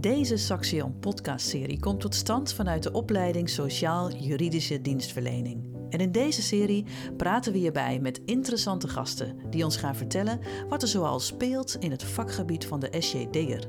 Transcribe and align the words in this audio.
Deze 0.00 0.36
Saxion 0.36 0.98
podcastserie 0.98 1.80
komt 1.80 2.00
tot 2.00 2.14
stand 2.14 2.52
vanuit 2.52 2.82
de 2.82 2.92
opleiding 2.92 3.48
Sociaal-Juridische 3.48 4.80
Dienstverlening. 4.80 5.76
En 5.90 5.98
in 5.98 6.12
deze 6.12 6.42
serie 6.42 6.84
praten 7.16 7.52
we 7.52 7.58
hierbij 7.58 7.98
met 7.98 8.20
interessante 8.24 8.88
gasten 8.88 9.50
die 9.50 9.64
ons 9.64 9.76
gaan 9.76 9.96
vertellen 9.96 10.40
wat 10.68 10.82
er 10.82 10.88
zoal 10.88 11.20
speelt 11.20 11.76
in 11.78 11.90
het 11.90 12.04
vakgebied 12.04 12.66
van 12.66 12.80
de 12.80 12.96
SJD'er. 12.98 13.68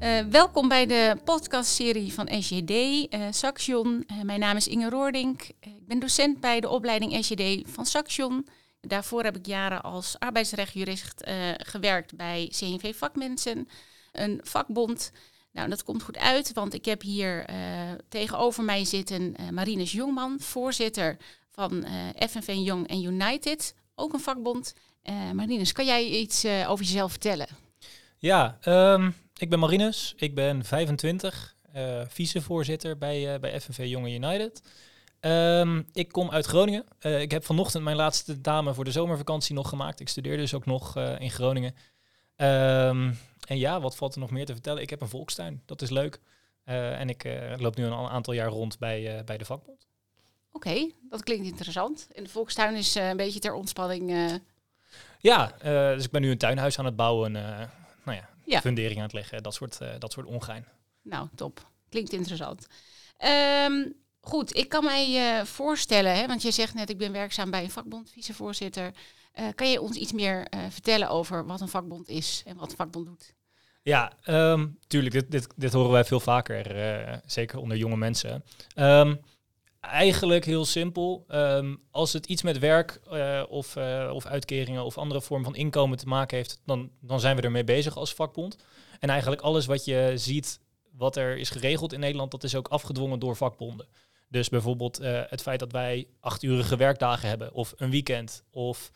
Uh, 0.00 0.30
welkom 0.30 0.68
bij 0.68 0.86
de 0.86 1.16
podcastserie 1.24 2.12
van 2.12 2.28
SJD, 2.40 2.70
uh, 2.70 3.26
Saxion. 3.30 4.04
Uh, 4.06 4.22
mijn 4.22 4.40
naam 4.40 4.56
is 4.56 4.68
Inge 4.68 4.90
Roordink. 4.90 5.42
ik 5.60 5.86
ben 5.86 5.98
docent 5.98 6.40
bij 6.40 6.60
de 6.60 6.68
opleiding 6.68 7.24
SJD 7.24 7.70
van 7.70 7.86
Saxion. 7.86 8.46
Daarvoor 8.80 9.24
heb 9.24 9.36
ik 9.36 9.46
jaren 9.46 9.82
als 9.82 10.18
arbeidsrechtjurist 10.18 11.22
uh, 11.28 11.34
gewerkt 11.56 12.16
bij 12.16 12.52
CNV 12.58 12.96
Vakmensen, 12.96 13.68
een 14.12 14.40
vakbond. 14.42 15.12
Nou, 15.52 15.68
dat 15.68 15.82
komt 15.82 16.02
goed 16.02 16.18
uit, 16.18 16.52
want 16.52 16.74
ik 16.74 16.84
heb 16.84 17.02
hier 17.02 17.50
uh, 17.50 17.56
tegenover 18.08 18.64
mij 18.64 18.84
zitten 18.84 19.22
uh, 19.40 19.48
Marinus 19.48 19.92
Jongman, 19.92 20.40
voorzitter 20.40 21.16
van 21.50 21.86
FNV 22.28 22.52
Young 22.56 22.90
and 22.90 23.02
United, 23.04 23.74
ook 23.94 24.12
een 24.12 24.20
vakbond. 24.20 24.74
Marinus, 25.32 25.72
kan 25.72 25.84
jij 25.84 26.04
iets 26.04 26.44
over 26.44 26.84
jezelf 26.84 27.10
vertellen? 27.10 27.46
Ja, 28.18 28.58
um, 28.64 29.14
ik 29.36 29.50
ben 29.50 29.58
Marinus, 29.58 30.14
ik 30.16 30.34
ben 30.34 30.64
25, 30.64 31.56
vicevoorzitter 32.08 32.98
bij, 32.98 33.40
bij 33.40 33.60
FNV 33.60 33.84
Young 33.84 34.04
and 34.06 34.24
United. 34.24 34.62
Um, 35.20 35.86
ik 35.92 36.12
kom 36.12 36.30
uit 36.30 36.46
Groningen. 36.46 36.84
Uh, 37.00 37.20
ik 37.20 37.30
heb 37.30 37.44
vanochtend 37.44 37.84
mijn 37.84 37.96
laatste 37.96 38.40
dame 38.40 38.74
voor 38.74 38.84
de 38.84 38.92
zomervakantie 38.92 39.54
nog 39.54 39.68
gemaakt. 39.68 40.00
Ik 40.00 40.08
studeer 40.08 40.36
dus 40.36 40.54
ook 40.54 40.66
nog 40.66 40.96
uh, 40.96 41.20
in 41.20 41.30
Groningen. 41.30 41.74
Um, 42.36 43.18
en 43.46 43.58
ja, 43.58 43.80
wat 43.80 43.96
valt 43.96 44.14
er 44.14 44.20
nog 44.20 44.30
meer 44.30 44.46
te 44.46 44.52
vertellen? 44.52 44.82
Ik 44.82 44.90
heb 44.90 45.00
een 45.00 45.08
volkstuin, 45.08 45.62
dat 45.66 45.82
is 45.82 45.90
leuk. 45.90 46.20
Uh, 46.64 47.00
en 47.00 47.08
ik 47.08 47.38
loop 47.56 47.76
nu 47.76 47.90
al 47.90 48.04
een 48.04 48.10
aantal 48.10 48.34
jaar 48.34 48.48
rond 48.48 48.78
bij, 48.78 49.22
bij 49.24 49.38
de 49.38 49.44
vakbond. 49.44 49.86
Oké, 50.52 50.68
okay, 50.68 50.94
dat 51.08 51.22
klinkt 51.22 51.46
interessant. 51.46 52.08
En 52.12 52.24
de 52.24 52.30
volkstuin 52.30 52.76
is 52.76 52.94
een 52.94 53.16
beetje 53.16 53.40
ter 53.40 53.54
ontspanning. 53.54 54.38
Ja, 55.18 55.54
dus 55.94 56.04
ik 56.04 56.10
ben 56.10 56.22
nu 56.22 56.30
een 56.30 56.38
tuinhuis 56.38 56.78
aan 56.78 56.84
het 56.84 56.96
bouwen. 56.96 57.32
nou 57.32 57.68
ja, 58.04 58.28
ja, 58.44 58.60
fundering 58.60 58.96
aan 58.96 59.04
het 59.04 59.12
leggen, 59.12 59.42
dat 59.42 59.54
soort, 59.54 59.78
dat 59.98 60.12
soort 60.12 60.26
ongein. 60.26 60.66
Nou, 61.02 61.28
top. 61.34 61.66
Klinkt 61.88 62.12
interessant. 62.12 62.66
Um, 63.66 63.94
Goed, 64.20 64.56
ik 64.56 64.68
kan 64.68 64.84
mij 64.84 65.38
uh, 65.38 65.44
voorstellen, 65.44 66.14
hè, 66.16 66.26
want 66.26 66.42
je 66.42 66.50
zegt 66.50 66.74
net, 66.74 66.90
ik 66.90 66.98
ben 66.98 67.12
werkzaam 67.12 67.50
bij 67.50 67.62
een 67.62 67.70
vakbond, 67.70 68.10
vicevoorzitter. 68.10 68.92
Uh, 69.40 69.46
kan 69.54 69.70
je 69.70 69.80
ons 69.80 69.96
iets 69.96 70.12
meer 70.12 70.46
uh, 70.54 70.60
vertellen 70.70 71.08
over 71.08 71.46
wat 71.46 71.60
een 71.60 71.68
vakbond 71.68 72.08
is 72.08 72.42
en 72.46 72.56
wat 72.56 72.70
een 72.70 72.76
vakbond 72.76 73.06
doet? 73.06 73.34
Ja, 73.82 74.12
um, 74.26 74.78
tuurlijk, 74.86 75.30
dit, 75.30 75.46
dit, 75.56 75.72
horen 75.72 75.90
wij 75.90 76.04
veel 76.04 76.20
vaker, 76.20 77.22
zeker 77.26 77.58
onder 77.58 77.76
jonge 77.76 77.96
mensen. 77.96 78.44
Um, 78.74 79.20
eigenlijk 79.80 80.44
heel 80.44 80.64
simpel. 80.64 81.24
Um, 81.28 81.82
als 81.90 82.12
het 82.12 82.26
iets 82.26 82.42
met 82.42 82.58
werk 82.58 83.00
of, 83.48 83.76
of 84.12 84.26
uitkeringen 84.26 84.84
of 84.84 84.98
andere 84.98 85.20
vorm 85.20 85.44
van 85.44 85.54
inkomen 85.54 85.98
te 85.98 86.06
maken 86.06 86.36
heeft, 86.36 86.60
dan, 86.64 86.90
dan 87.00 87.20
zijn 87.20 87.36
we 87.36 87.42
ermee 87.42 87.64
bezig 87.64 87.96
als 87.96 88.14
vakbond. 88.14 88.56
En 88.98 89.08
eigenlijk 89.08 89.42
alles 89.42 89.66
wat 89.66 89.84
je 89.84 90.12
ziet, 90.14 90.60
wat 90.96 91.16
er 91.16 91.36
is 91.36 91.50
geregeld 91.50 91.92
in 91.92 92.00
Nederland, 92.00 92.30
dat 92.30 92.44
is 92.44 92.54
ook 92.54 92.68
afgedwongen 92.68 93.18
door 93.18 93.36
vakbonden. 93.36 93.86
Dus 94.30 94.48
bijvoorbeeld 94.48 95.00
uh, 95.00 95.20
het 95.26 95.42
feit 95.42 95.58
dat 95.58 95.72
wij 95.72 96.06
achturige 96.20 96.76
werkdagen 96.76 97.28
hebben, 97.28 97.52
of 97.52 97.74
een 97.76 97.90
weekend, 97.90 98.44
of 98.50 98.90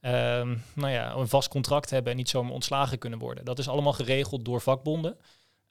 um, 0.00 0.62
nou 0.74 0.92
ja, 0.92 1.14
een 1.14 1.28
vast 1.28 1.48
contract 1.48 1.90
hebben 1.90 2.10
en 2.10 2.18
niet 2.18 2.28
zomaar 2.28 2.52
ontslagen 2.52 2.98
kunnen 2.98 3.18
worden. 3.18 3.44
Dat 3.44 3.58
is 3.58 3.68
allemaal 3.68 3.92
geregeld 3.92 4.44
door 4.44 4.60
vakbonden. 4.60 5.16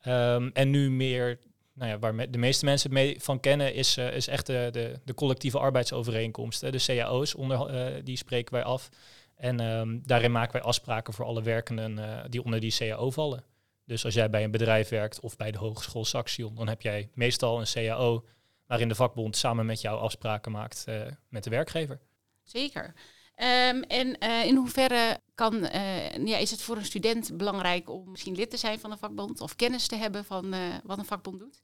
Um, 0.07 0.49
en 0.53 0.69
nu 0.69 0.91
meer, 0.91 1.39
nou 1.73 1.91
ja, 1.91 1.99
waar 1.99 2.15
me, 2.15 2.29
de 2.29 2.37
meeste 2.37 2.65
mensen 2.65 2.93
mee 2.93 3.21
van 3.21 3.39
kennen, 3.39 3.73
is, 3.73 3.97
uh, 3.97 4.13
is 4.13 4.27
echt 4.27 4.45
de, 4.45 4.99
de, 5.05 5.13
collectieve 5.13 5.59
arbeidsovereenkomsten, 5.59 6.71
de 6.71 6.83
cao's, 6.85 7.35
onder, 7.35 7.73
uh, 7.73 8.03
die 8.03 8.17
spreken 8.17 8.53
wij 8.53 8.63
af. 8.63 8.89
En 9.35 9.59
um, 9.59 10.01
daarin 10.05 10.31
maken 10.31 10.53
wij 10.53 10.61
afspraken 10.61 11.13
voor 11.13 11.25
alle 11.25 11.41
werkenden 11.41 12.25
die 12.31 12.43
onder 12.43 12.59
die 12.59 12.75
CAO 12.77 13.09
vallen. 13.11 13.43
Dus 13.85 14.05
als 14.05 14.13
jij 14.13 14.29
bij 14.29 14.43
een 14.43 14.51
bedrijf 14.51 14.89
werkt 14.89 15.19
of 15.19 15.35
bij 15.35 15.51
de 15.51 15.57
Hogeschool 15.57 16.05
Saxion, 16.05 16.55
dan 16.55 16.67
heb 16.67 16.81
jij 16.81 17.09
meestal 17.13 17.59
een 17.59 17.67
CAO 17.73 18.23
waarin 18.67 18.87
de 18.87 18.95
vakbond 18.95 19.37
samen 19.37 19.65
met 19.65 19.81
jou 19.81 19.99
afspraken 19.99 20.51
maakt 20.51 20.85
uh, 20.89 21.01
met 21.29 21.43
de 21.43 21.49
werkgever. 21.49 21.99
Zeker. 22.43 22.93
Um, 23.35 23.83
en 23.83 24.17
uh, 24.23 24.45
in 24.45 24.55
hoeverre 24.55 25.19
kan, 25.35 25.55
uh, 25.55 26.25
ja, 26.25 26.37
is 26.37 26.51
het 26.51 26.61
voor 26.61 26.77
een 26.77 26.85
student 26.85 27.37
belangrijk 27.37 27.89
om 27.89 28.11
misschien 28.11 28.35
lid 28.35 28.49
te 28.49 28.57
zijn 28.57 28.79
van 28.79 28.91
een 28.91 28.97
vakbond 28.97 29.41
of 29.41 29.55
kennis 29.55 29.87
te 29.87 29.95
hebben 29.95 30.25
van 30.25 30.55
wat 30.83 30.97
een 30.97 31.05
vakbond 31.05 31.39
doet? 31.39 31.61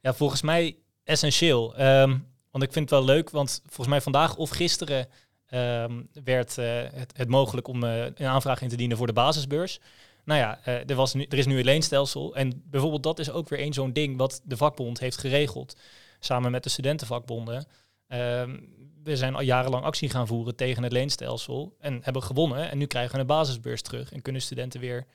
Ja, 0.00 0.14
volgens 0.14 0.42
mij 0.42 0.76
essentieel. 1.04 1.80
Um, 1.80 2.30
want 2.50 2.64
ik 2.64 2.72
vind 2.72 2.90
het 2.90 2.98
wel 2.98 3.04
leuk, 3.08 3.30
want 3.30 3.62
volgens 3.64 3.88
mij 3.88 4.00
vandaag 4.00 4.36
of 4.36 4.50
gisteren 4.50 5.08
um, 5.50 6.08
werd 6.24 6.56
het, 6.56 7.16
het, 7.16 7.28
mogelijk 7.28 7.68
om 7.68 7.82
een 7.82 8.26
aanvraag 8.26 8.62
in 8.62 8.68
te 8.68 8.76
dienen 8.76 8.96
voor 8.96 9.06
de 9.06 9.12
basisbeurs. 9.12 9.80
Nou 10.24 10.40
ja, 10.40 10.64
er, 10.64 10.94
was 10.94 11.14
nu, 11.14 11.24
er 11.24 11.38
is 11.38 11.46
nu 11.46 11.58
een 11.58 11.64
leenstelsel. 11.64 12.34
En 12.34 12.62
bijvoorbeeld 12.64 13.02
dat 13.02 13.18
is 13.18 13.30
ook 13.30 13.48
weer 13.48 13.60
een 13.60 13.72
zo'n 13.72 13.92
ding 13.92 14.16
wat 14.16 14.40
de 14.44 14.56
vakbond 14.56 15.00
heeft 15.00 15.18
geregeld 15.18 15.76
samen 16.24 16.50
met 16.50 16.62
de 16.62 16.68
studentenvakbonden. 16.68 17.66
Ehm, 18.06 18.58
we 19.02 19.16
zijn 19.16 19.34
al 19.34 19.42
jarenlang 19.42 19.84
actie 19.84 20.10
gaan 20.10 20.26
voeren 20.26 20.56
tegen 20.56 20.82
het 20.82 20.92
leenstelsel 20.92 21.76
en 21.78 22.00
hebben 22.02 22.22
gewonnen. 22.22 22.70
En 22.70 22.78
nu 22.78 22.86
krijgen 22.86 23.14
we 23.14 23.20
een 23.20 23.26
basisbeurs 23.26 23.82
terug 23.82 24.12
en 24.12 24.22
kunnen 24.22 24.42
studenten 24.42 24.80
weer, 24.80 25.06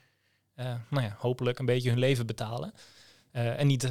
uh, 0.56 0.74
nou 0.88 1.04
ja, 1.04 1.16
hopelijk 1.18 1.58
een 1.58 1.66
beetje 1.66 1.90
hun 1.90 1.98
leven 1.98 2.26
betalen. 2.26 2.72
Uh, 3.32 3.60
en 3.60 3.66
niet 3.66 3.88
50.000 3.88 3.90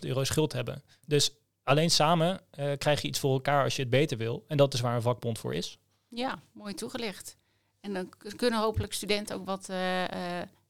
euro 0.00 0.24
schuld 0.24 0.52
hebben. 0.52 0.82
Dus 1.06 1.30
alleen 1.62 1.90
samen 1.90 2.40
uh, 2.58 2.72
krijg 2.78 3.02
je 3.02 3.08
iets 3.08 3.18
voor 3.18 3.32
elkaar 3.32 3.64
als 3.64 3.76
je 3.76 3.82
het 3.82 3.90
beter 3.90 4.18
wil. 4.18 4.44
En 4.48 4.56
dat 4.56 4.74
is 4.74 4.80
waar 4.80 4.94
een 4.94 5.02
vakbond 5.02 5.38
voor 5.38 5.54
is. 5.54 5.78
Ja, 6.08 6.38
mooi 6.52 6.74
toegelicht. 6.74 7.36
En 7.80 7.94
dan 7.94 8.12
kunnen 8.36 8.60
hopelijk 8.60 8.92
studenten 8.92 9.36
ook 9.36 9.46
wat 9.46 9.66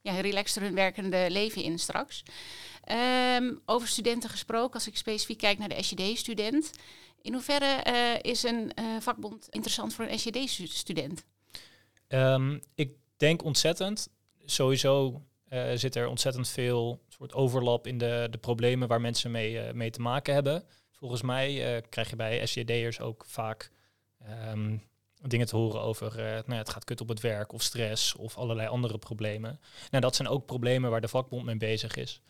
ja, 0.00 0.20
relaxter 0.20 0.62
hun 0.62 0.74
werkende 0.74 1.26
leven 1.28 1.62
in 1.62 1.78
straks. 1.78 2.22
Um, 2.92 3.60
over 3.64 3.88
studenten 3.88 4.30
gesproken, 4.30 4.74
als 4.74 4.86
ik 4.86 4.96
specifiek 4.96 5.38
kijk 5.38 5.58
naar 5.58 5.68
de 5.68 5.82
SJD-student. 5.82 6.70
In 7.22 7.32
hoeverre 7.32 7.84
uh, 7.86 8.32
is 8.32 8.42
een 8.42 8.72
uh, 8.80 9.00
vakbond 9.00 9.48
interessant 9.50 9.94
voor 9.94 10.04
een 10.04 10.18
SJD-student? 10.18 11.24
Ehm, 12.08 12.58
ik 12.74 12.92
denk 13.16 13.44
ontzettend. 13.44 14.08
Sowieso 14.44 15.22
uh, 15.52 15.70
zit 15.74 15.94
er 15.94 16.06
ontzettend 16.06 16.48
veel 16.48 17.02
soort 17.08 17.32
overlap 17.32 17.86
in 17.86 17.98
de, 17.98 18.26
de 18.30 18.38
problemen 18.38 18.88
waar 18.88 19.00
mensen 19.00 19.30
mee, 19.30 19.72
mee 19.72 19.90
te 19.90 20.00
maken 20.00 20.34
hebben. 20.34 20.64
Volgens 20.92 21.22
mij 21.22 21.82
krijg 21.88 22.10
je 22.10 22.16
bij 22.16 22.46
SJD'ers 22.46 23.00
ook 23.00 23.24
vaak 23.26 23.70
um, 24.52 24.82
dingen 25.22 25.46
te 25.46 25.56
horen 25.56 25.80
over 25.80 26.14
nou 26.16 26.44
ja, 26.46 26.56
het 26.56 26.70
gaat 26.70 26.84
kut 26.84 27.00
op 27.00 27.08
het 27.08 27.20
werk 27.20 27.52
of 27.52 27.62
stress 27.62 28.14
of 28.14 28.38
allerlei 28.38 28.68
andere 28.68 28.98
problemen. 28.98 29.60
Nou, 29.90 30.02
dat 30.02 30.16
zijn 30.16 30.28
ook 30.28 30.46
problemen 30.46 30.90
waar 30.90 31.00
de 31.00 31.08
vakbond 31.08 31.44
mee 31.44 31.56
bezig 31.56 31.96
is. 31.96 32.22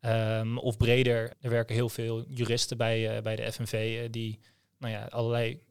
Um, 0.00 0.58
of 0.58 0.76
breder, 0.76 1.32
er 1.40 1.50
werken 1.50 1.74
heel 1.74 1.88
veel 1.88 2.24
juristen 2.28 2.76
bij, 2.76 3.16
uh, 3.16 3.22
bij 3.22 3.36
de 3.36 3.52
FNV 3.52 4.00
uh, 4.02 4.08
die 4.10 4.38
nou 4.78 4.92
ja, 4.92 5.04
allerlei 5.04 5.62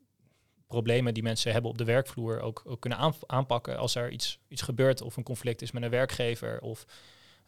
problemen 0.67 1.13
die 1.13 1.23
mensen 1.23 1.51
hebben 1.51 1.71
op 1.71 1.77
de 1.77 1.83
werkvloer 1.83 2.39
ook, 2.39 2.61
ook 2.65 2.81
kunnen 2.81 3.13
aanpakken 3.25 3.77
als 3.77 3.95
er 3.95 4.11
iets, 4.11 4.39
iets 4.47 4.61
gebeurt 4.61 5.01
of 5.01 5.17
een 5.17 5.23
conflict 5.23 5.61
is 5.61 5.71
met 5.71 5.83
een 5.83 5.89
werkgever 5.89 6.61
of 6.61 6.85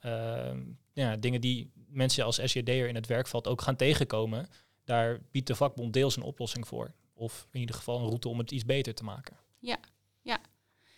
uh, 0.06 0.52
ja, 0.94 1.16
dingen 1.16 1.42
die 1.42 1.72
mensen 1.88 2.26
als 2.26 2.40
SJD'er 2.44 2.88
in 2.88 2.96
het 2.96 3.08
werkveld 3.08 3.48
ook 3.48 3.62
gaan 3.62 3.76
tegenkomen. 3.76 4.48
Daar 4.84 5.20
biedt 5.32 5.48
de 5.48 5.56
vakbond 5.56 5.94
deels 5.94 6.16
een 6.16 6.24
oplossing 6.24 6.68
voor. 6.68 6.94
Of 7.14 7.48
in 7.52 7.60
ieder 7.60 7.76
geval 7.76 8.00
een 8.00 8.08
route 8.08 8.30
om 8.30 8.38
het 8.38 8.52
iets 8.52 8.66
beter 8.66 8.94
te 8.94 9.04
maken. 9.04 9.38
Ja, 9.58 9.80
ja. 10.22 10.40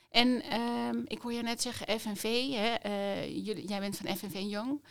En 0.09 0.57
um, 0.59 1.03
ik 1.07 1.21
hoor 1.21 1.33
je 1.33 1.43
net 1.43 1.61
zeggen 1.61 1.99
FNV, 1.99 2.23
hè, 2.51 2.75
jullie, 3.21 3.67
jij 3.67 3.79
bent 3.79 3.97
van 3.97 4.17
FNV 4.17 4.39
Jong. 4.49 4.81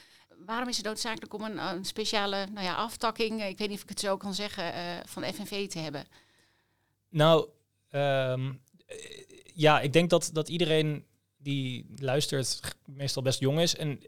Waarom 0.50 0.68
is 0.68 0.76
het 0.76 0.86
noodzakelijk 0.86 1.34
om 1.34 1.42
een, 1.42 1.58
een, 1.58 1.84
speciale 1.84 2.46
nou 2.52 2.66
ja, 2.66 2.74
aftakking, 2.74 3.42
ik 3.42 3.58
weet 3.58 3.68
niet 3.68 3.76
of 3.76 3.82
ik 3.82 3.88
het 3.88 4.00
zo 4.00 4.16
kan 4.16 4.34
zeggen, 4.34 4.64
uh, 4.64 4.80
van 5.04 5.22
FNV 5.24 5.68
te 5.68 5.78
hebben? 5.78 6.04
Nou, 7.08 7.48
um, 7.90 8.62
ja, 9.54 9.80
ik 9.80 9.92
denk 9.92 10.10
dat, 10.10 10.30
dat 10.32 10.48
iedereen 10.48 11.04
die 11.36 11.86
luistert 11.96 12.60
meestal 12.84 13.22
best 13.22 13.40
jong 13.40 13.60
is. 13.60 13.76
En 13.76 14.00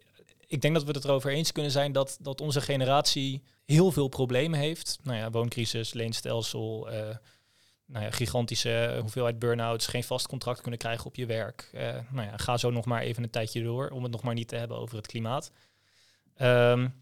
ik 0.47 0.61
denk 0.61 0.75
dat 0.75 0.85
we 0.85 0.91
het 0.91 1.05
erover 1.05 1.33
eens 1.33 1.53
kunnen 1.53 1.73
zijn 1.73 1.93
dat, 1.93 2.17
dat 2.21 2.41
onze 2.41 2.61
generatie 2.61 3.43
heel 3.65 3.93
veel 3.93 4.09
problemen 4.09 4.59
heeft. 4.59 4.99
Nou 5.03 5.19
ja, 5.19 5.31
wooncrisis, 5.31 5.93
leenstelsel, 5.93 6.93
uh, 6.93 6.99
nou 7.87 8.05
ja, 8.05 8.11
gigantische 8.11 8.99
hoeveelheid 9.01 9.39
burn-outs, 9.39 9.87
geen 9.87 10.05
vast 10.05 10.27
contract 10.27 10.61
kunnen 10.61 10.79
krijgen 10.79 11.07
op 11.07 11.17
je 11.17 11.27
werk. 11.27 11.71
Nou 12.11 12.27
ja, 12.27 12.37
ga 12.37 12.57
zo 12.57 12.71
nog 12.71 12.85
maar 12.85 13.03
even 13.03 13.23
een 13.23 13.31
tijdje 13.31 13.63
door 13.63 13.89
om 13.89 14.03
het 14.03 14.13
nog 14.13 14.23
maar 14.23 14.35
niet 14.35 14.49
te 14.49 14.57
hebben 14.57 14.77
over 14.77 14.97
het 14.97 15.07
klimaat. 15.07 15.51
Um, 16.41 16.95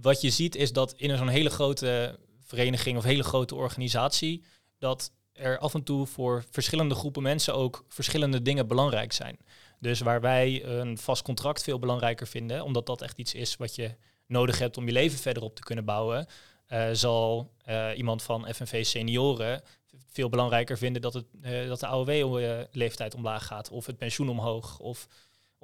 wat 0.00 0.20
je 0.20 0.30
ziet 0.30 0.54
is 0.54 0.72
dat 0.72 0.94
in 0.96 1.16
zo'n 1.16 1.28
hele 1.28 1.50
grote 1.50 2.18
vereniging 2.40 2.96
of 2.96 3.04
hele 3.04 3.22
grote 3.22 3.54
organisatie, 3.54 4.44
dat 4.78 5.12
er 5.32 5.58
af 5.58 5.74
en 5.74 5.82
toe 5.82 6.06
voor 6.06 6.44
verschillende 6.50 6.94
groepen 6.94 7.22
mensen 7.22 7.54
ook 7.54 7.84
verschillende 7.88 8.42
dingen 8.42 8.66
belangrijk 8.66 9.12
zijn. 9.12 9.38
Dus 9.78 10.00
waar 10.00 10.20
wij 10.20 10.64
een 10.64 10.98
vast 10.98 11.22
contract 11.22 11.62
veel 11.62 11.78
belangrijker 11.78 12.26
vinden, 12.26 12.64
omdat 12.64 12.86
dat 12.86 13.02
echt 13.02 13.18
iets 13.18 13.34
is 13.34 13.56
wat 13.56 13.74
je 13.74 13.94
nodig 14.26 14.58
hebt 14.58 14.76
om 14.76 14.86
je 14.86 14.92
leven 14.92 15.18
verder 15.18 15.42
op 15.42 15.54
te 15.54 15.62
kunnen 15.62 15.84
bouwen, 15.84 16.26
uh, 16.68 16.88
zal 16.92 17.52
uh, 17.68 17.88
iemand 17.96 18.22
van 18.22 18.54
FNV 18.54 18.84
Senioren 18.84 19.62
veel 20.10 20.28
belangrijker 20.28 20.78
vinden 20.78 21.02
dat, 21.02 21.14
het, 21.14 21.26
uh, 21.42 21.68
dat 21.68 21.80
de 21.80 21.86
AOW-leeftijd 21.86 23.14
omlaag 23.14 23.46
gaat, 23.46 23.70
of 23.70 23.86
het 23.86 23.98
pensioen 23.98 24.28
omhoog, 24.28 24.78
of 24.78 25.08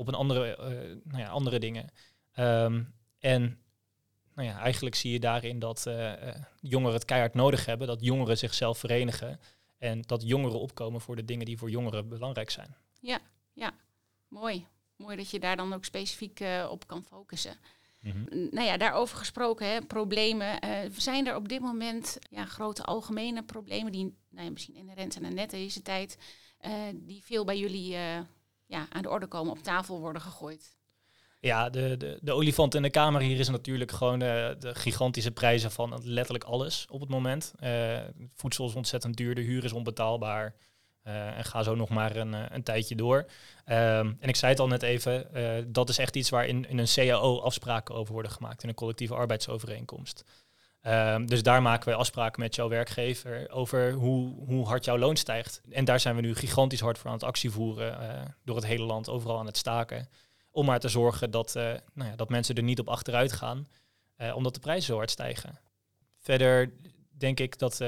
op 0.01 0.09
een 0.09 0.15
andere, 0.15 0.57
nou 1.05 1.23
ja, 1.23 1.29
andere 1.29 1.59
dingen. 1.59 1.91
Um, 2.39 2.95
en 3.19 3.59
nou 4.35 4.49
ja, 4.49 4.59
eigenlijk 4.59 4.95
zie 4.95 5.13
je 5.13 5.21
daarin 5.21 5.59
dat 5.59 5.87
jongeren 6.61 6.95
het 6.95 7.05
keihard 7.05 7.35
nodig 7.35 7.67
hebben, 7.67 7.87
dat 7.87 8.05
jongeren 8.05 8.39
zichzelf 8.39 8.79
verenigen 8.79 9.41
en 9.79 10.03
dat 10.03 10.23
jongeren 10.23 10.61
opkomen 10.61 11.01
voor 11.01 11.17
de 11.17 11.25
dingen 11.25 11.47
die 11.47 11.59
voor 11.59 11.71
jongeren 11.71 12.09
belangrijk 12.09 12.51
zijn. 12.51 12.77
Ja, 13.01 13.19
ja, 13.53 13.75
mooi. 14.29 14.67
Mooi 14.97 15.17
dat 15.17 15.31
je 15.31 15.41
daar 15.41 15.57
dan 15.57 15.73
ook 15.73 15.85
specifiek 15.85 16.45
op 16.69 16.87
kan 16.87 17.05
focussen. 17.05 17.57
Mm 18.01 18.27
Nou 18.31 18.67
ja, 18.67 18.77
daarover 18.77 19.19
gesproken, 19.19 19.67
hè, 19.67 19.83
problemen. 19.83 20.65
Uh, 20.65 20.79
zijn 20.97 21.27
er 21.27 21.37
op 21.37 21.49
dit 21.49 21.61
moment 21.61 22.19
ja, 22.31 22.45
grote 22.45 22.83
algemene 22.83 23.43
problemen 23.43 23.93
die 23.93 24.15
nou 24.29 24.45
ja, 24.45 24.51
misschien 24.51 24.75
inherent 24.77 25.13
zijn 25.13 25.25
aan 25.25 25.35
net 25.35 25.51
deze 25.51 25.83
tijd, 25.83 26.19
uh, 26.67 26.73
die 26.95 27.25
veel 27.25 27.45
bij 27.45 27.59
jullie 27.59 27.93
uh, 27.95 28.19
ja, 28.71 28.87
aan 28.91 29.03
de 29.03 29.09
orde 29.09 29.27
komen, 29.27 29.53
op 29.53 29.63
tafel 29.63 30.01
worden 30.01 30.23
gegooid? 30.23 30.79
Ja, 31.41 31.71
de, 31.71 31.97
de, 31.97 32.19
de 32.21 32.33
olifant 32.33 32.75
in 32.75 32.83
de 32.83 32.91
kamer 32.91 33.21
hier 33.21 33.39
is 33.39 33.49
natuurlijk 33.49 33.91
gewoon 33.91 34.19
de 34.19 34.71
gigantische 34.73 35.31
prijzen 35.31 35.71
van 35.71 36.01
letterlijk 36.05 36.45
alles 36.45 36.87
op 36.91 37.01
het 37.01 37.09
moment. 37.09 37.53
voedsel 38.35 38.67
is 38.67 38.75
ontzettend 38.75 39.17
duur, 39.17 39.35
de 39.35 39.41
huur 39.41 39.65
is 39.65 39.73
onbetaalbaar. 39.73 40.55
Uh, 41.07 41.37
en 41.37 41.45
ga 41.45 41.63
zo 41.63 41.75
nog 41.75 41.89
maar 41.89 42.17
een, 42.17 42.35
eh, 42.35 42.45
een 42.49 42.63
tijdje 42.63 42.95
door. 42.95 43.17
Um, 43.17 44.17
en 44.21 44.29
ik 44.29 44.37
zei 44.37 44.53
het 44.53 44.61
al 44.61 44.67
net 44.67 44.83
even, 44.83 45.27
dat 45.73 45.89
is 45.89 45.99
echt 45.99 46.17
iets 46.17 46.31
waar 46.31 46.47
in, 46.47 46.69
in 46.69 46.79
een 46.79 46.87
CAO 46.95 47.41
afspraken 47.41 47.95
over 47.95 48.13
worden 48.13 48.31
gemaakt, 48.31 48.63
in 48.63 48.69
een 48.69 48.75
collectieve 48.75 49.15
arbeidsovereenkomst. 49.15 50.25
Um, 50.87 51.27
dus 51.27 51.43
daar 51.43 51.63
maken 51.63 51.89
wij 51.89 51.95
afspraken 51.95 52.41
met 52.41 52.55
jouw 52.55 52.69
werkgever 52.69 53.51
over 53.51 53.93
hoe, 53.93 54.45
hoe 54.47 54.67
hard 54.67 54.85
jouw 54.85 54.99
loon 54.99 55.17
stijgt. 55.17 55.63
En 55.71 55.85
daar 55.85 56.01
zijn 56.01 56.15
we 56.15 56.21
nu 56.21 56.35
gigantisch 56.35 56.81
hard 56.81 56.99
voor 56.99 57.07
aan 57.07 57.17
het 57.17 57.25
actie 57.25 57.51
voeren, 57.51 58.37
door 58.45 58.57
het 58.57 58.67
hele 58.67 58.85
land, 58.85 59.09
overal 59.09 59.39
aan 59.39 59.47
het 59.47 59.57
staken. 59.57 60.09
Om 60.51 60.67
maar 60.67 60.81
te 60.81 60.89
zorgen 60.89 61.31
dat, 61.31 61.55
nou 61.55 62.11
ja, 62.11 62.17
dat 62.17 62.29
mensen 62.29 62.55
er 62.55 62.63
niet 62.63 62.79
op 62.79 62.89
achteruit 62.89 63.33
gaan, 63.33 63.69
omdat 64.35 64.55
de 64.55 64.61
prijzen 64.61 64.87
zo 64.87 64.97
hard 64.97 65.11
stijgen. 65.11 65.59
Verder 66.19 66.73
denk 67.11 67.41
ik 67.41 67.59
dat, 67.59 67.79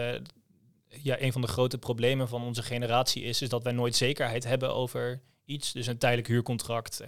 ja, 0.88 1.20
een 1.20 1.32
van 1.32 1.40
de 1.40 1.46
grote 1.46 1.78
problemen 1.78 2.28
van 2.28 2.42
onze 2.42 2.62
generatie 2.62 3.22
is, 3.22 3.42
is 3.42 3.48
dat 3.48 3.62
wij 3.62 3.72
nooit 3.72 3.96
zekerheid 3.96 4.44
hebben 4.44 4.74
over 4.74 5.20
iets. 5.44 5.72
Dus 5.72 5.86
een 5.86 5.98
tijdelijk 5.98 6.28
huurcontract, 6.28 7.02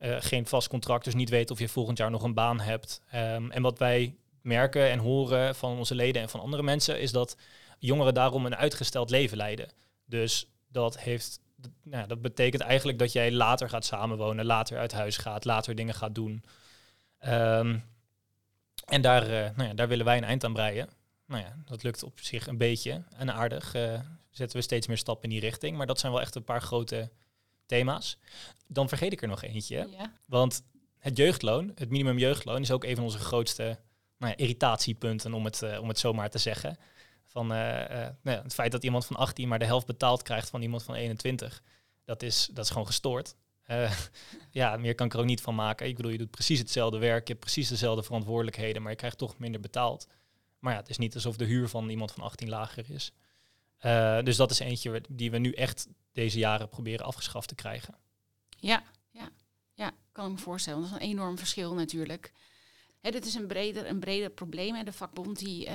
geen 0.00 0.46
vast 0.46 0.68
contract, 0.68 1.04
dus 1.04 1.14
niet 1.14 1.30
weten 1.30 1.54
of 1.54 1.60
je 1.60 1.68
volgend 1.68 1.98
jaar 1.98 2.10
nog 2.10 2.22
een 2.22 2.34
baan 2.34 2.60
hebt. 2.60 3.00
Um, 3.14 3.50
en 3.50 3.62
wat 3.62 3.78
wij 3.78 4.16
merken 4.42 4.90
en 4.90 4.98
horen 4.98 5.54
van 5.54 5.78
onze 5.78 5.94
leden 5.94 6.22
en 6.22 6.28
van 6.28 6.40
andere 6.40 6.62
mensen, 6.62 7.00
is 7.00 7.12
dat 7.12 7.36
jongeren 7.78 8.14
daarom 8.14 8.46
een 8.46 8.56
uitgesteld 8.56 9.10
leven 9.10 9.36
leiden. 9.36 9.68
Dus 10.04 10.46
dat 10.68 10.98
heeft. 10.98 11.40
Nou, 11.82 12.06
dat 12.06 12.22
betekent 12.22 12.62
eigenlijk 12.62 12.98
dat 12.98 13.12
jij 13.12 13.32
later 13.32 13.68
gaat 13.68 13.84
samenwonen, 13.84 14.44
later 14.44 14.78
uit 14.78 14.92
huis 14.92 15.16
gaat, 15.16 15.44
later 15.44 15.74
dingen 15.74 15.94
gaat 15.94 16.14
doen. 16.14 16.44
Um, 17.26 17.84
en 18.84 19.02
daar, 19.02 19.22
uh, 19.22 19.30
nou 19.30 19.68
ja, 19.68 19.74
daar 19.74 19.88
willen 19.88 20.04
wij 20.04 20.16
een 20.16 20.24
eind 20.24 20.44
aan 20.44 20.52
breien 20.52 20.88
nou 21.32 21.44
ja, 21.44 21.56
dat 21.64 21.82
lukt 21.82 22.02
op 22.02 22.20
zich 22.20 22.46
een 22.46 22.56
beetje 22.56 23.02
en 23.16 23.32
aardig. 23.32 23.74
Uh, 23.74 24.00
zetten 24.30 24.56
we 24.56 24.62
steeds 24.62 24.86
meer 24.86 24.96
stappen 24.96 25.24
in 25.24 25.30
die 25.30 25.40
richting. 25.40 25.76
Maar 25.76 25.86
dat 25.86 25.98
zijn 25.98 26.12
wel 26.12 26.20
echt 26.20 26.34
een 26.34 26.44
paar 26.44 26.62
grote 26.62 27.10
thema's. 27.66 28.18
Dan 28.66 28.88
vergeet 28.88 29.12
ik 29.12 29.22
er 29.22 29.28
nog 29.28 29.42
eentje. 29.42 29.88
Ja. 29.90 30.12
Want 30.26 30.62
het 30.98 31.16
jeugdloon, 31.16 31.72
het 31.74 31.90
minimum 31.90 32.18
jeugdloon, 32.18 32.60
is 32.60 32.70
ook 32.70 32.84
een 32.84 32.94
van 32.94 33.04
onze 33.04 33.18
grootste 33.18 33.78
nou 34.22 34.34
ja, 34.36 34.44
irritatiepunten, 34.44 35.34
om 35.34 35.44
het, 35.44 35.62
uh, 35.62 35.80
om 35.80 35.88
het 35.88 35.98
zo 35.98 36.12
maar 36.12 36.30
te 36.30 36.38
zeggen. 36.38 36.76
Van 37.24 37.44
uh, 37.44 37.58
nou 37.58 38.36
ja, 38.36 38.42
het 38.42 38.54
feit 38.54 38.72
dat 38.72 38.84
iemand 38.84 39.06
van 39.06 39.16
18 39.16 39.48
maar 39.48 39.58
de 39.58 39.64
helft 39.64 39.86
betaald 39.86 40.22
krijgt 40.22 40.50
van 40.50 40.62
iemand 40.62 40.82
van 40.82 40.94
21. 40.94 41.62
Dat 42.04 42.22
is, 42.22 42.48
dat 42.52 42.64
is 42.64 42.70
gewoon 42.70 42.86
gestoord. 42.86 43.34
ja, 44.50 44.76
meer 44.76 44.94
kan 44.94 45.06
ik 45.06 45.12
er 45.12 45.18
ook 45.18 45.24
niet 45.24 45.40
van 45.40 45.54
maken. 45.54 45.86
Ik 45.86 45.96
bedoel, 45.96 46.10
je 46.10 46.18
doet 46.18 46.30
precies 46.30 46.58
hetzelfde 46.58 46.98
werk, 46.98 47.26
je 47.26 47.32
hebt 47.32 47.44
precies 47.44 47.68
dezelfde 47.68 48.02
verantwoordelijkheden, 48.02 48.82
maar 48.82 48.90
je 48.90 48.96
krijgt 48.96 49.18
toch 49.18 49.38
minder 49.38 49.60
betaald. 49.60 50.06
Maar 50.58 50.72
ja, 50.72 50.78
het 50.78 50.88
is 50.88 50.98
niet 50.98 51.14
alsof 51.14 51.36
de 51.36 51.44
huur 51.44 51.68
van 51.68 51.88
iemand 51.88 52.12
van 52.12 52.22
18 52.22 52.48
lager 52.48 52.90
is. 52.90 53.12
Uh, 53.80 54.22
dus 54.22 54.36
dat 54.36 54.50
is 54.50 54.58
eentje 54.58 55.02
die 55.08 55.30
we 55.30 55.38
nu 55.38 55.52
echt 55.52 55.88
deze 56.12 56.38
jaren 56.38 56.68
proberen 56.68 57.06
afgeschaft 57.06 57.48
te 57.48 57.54
krijgen. 57.54 57.94
Ja, 58.58 58.82
ja, 59.10 59.28
ja, 59.74 59.92
kan 60.12 60.26
ik 60.26 60.32
me 60.32 60.38
voorstellen. 60.38 60.80
Dat 60.80 60.88
is 60.88 60.94
een 60.94 61.02
enorm 61.02 61.38
verschil 61.38 61.74
natuurlijk. 61.74 62.32
Hè, 63.02 63.10
dit 63.10 63.26
is 63.26 63.34
een 63.34 63.46
breder, 63.46 63.88
een 63.88 64.00
breder 64.00 64.30
probleem. 64.30 64.74
En 64.74 64.84
de 64.84 64.92
vakbond 64.92 65.38
die 65.38 65.66
uh, 65.66 65.74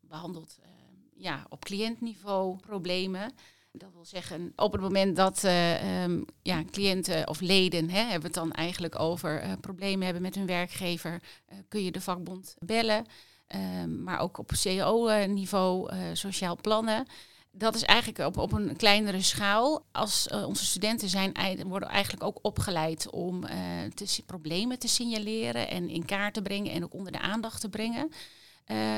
behandelt 0.00 0.58
uh, 0.60 0.66
ja, 1.14 1.46
op 1.48 1.64
cliëntniveau 1.64 2.56
problemen. 2.56 3.32
Dat 3.72 3.92
wil 3.92 4.04
zeggen, 4.04 4.52
op 4.56 4.72
het 4.72 4.80
moment 4.80 5.16
dat 5.16 5.44
um, 5.44 6.24
ja, 6.42 6.64
cliënten 6.70 7.28
of 7.28 7.40
leden, 7.40 7.90
hè, 7.90 8.00
hebben 8.00 8.22
het 8.22 8.34
dan 8.34 8.52
eigenlijk 8.52 8.98
over 8.98 9.56
problemen 9.60 10.04
hebben 10.04 10.22
met 10.22 10.34
hun 10.34 10.46
werkgever, 10.46 11.22
kun 11.68 11.84
je 11.84 11.90
de 11.90 12.00
vakbond 12.00 12.56
bellen. 12.58 13.06
Ehm, 13.46 14.02
maar 14.02 14.18
ook 14.18 14.38
op 14.38 14.50
CEO-niveau, 14.54 15.90
sociaal 16.12 16.56
plannen. 16.56 17.06
Dat 17.54 17.74
is 17.74 17.82
eigenlijk 17.82 18.18
op, 18.18 18.36
op 18.36 18.52
een 18.52 18.76
kleinere 18.76 19.22
schaal. 19.22 19.84
Als 19.92 20.28
uh, 20.32 20.46
onze 20.46 20.64
studenten 20.64 21.08
zijn, 21.08 21.32
worden 21.66 21.88
eigenlijk 21.88 22.24
ook 22.24 22.38
opgeleid 22.42 23.10
om 23.10 23.44
uh, 23.44 23.50
te, 23.94 24.22
problemen 24.26 24.78
te 24.78 24.88
signaleren 24.88 25.68
en 25.68 25.88
in 25.88 26.04
kaart 26.04 26.34
te 26.34 26.42
brengen 26.42 26.72
en 26.72 26.84
ook 26.84 26.94
onder 26.94 27.12
de 27.12 27.20
aandacht 27.20 27.60
te 27.60 27.68
brengen. 27.68 28.10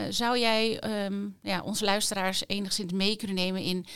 zou 0.09 0.39
jij 0.39 0.85
um, 1.05 1.39
ja, 1.43 1.63
onze 1.63 1.85
luisteraars 1.85 2.43
enigszins 2.47 2.93
mee 2.93 3.17
kunnen 3.17 3.37
nemen 3.37 3.63
in 3.63 3.87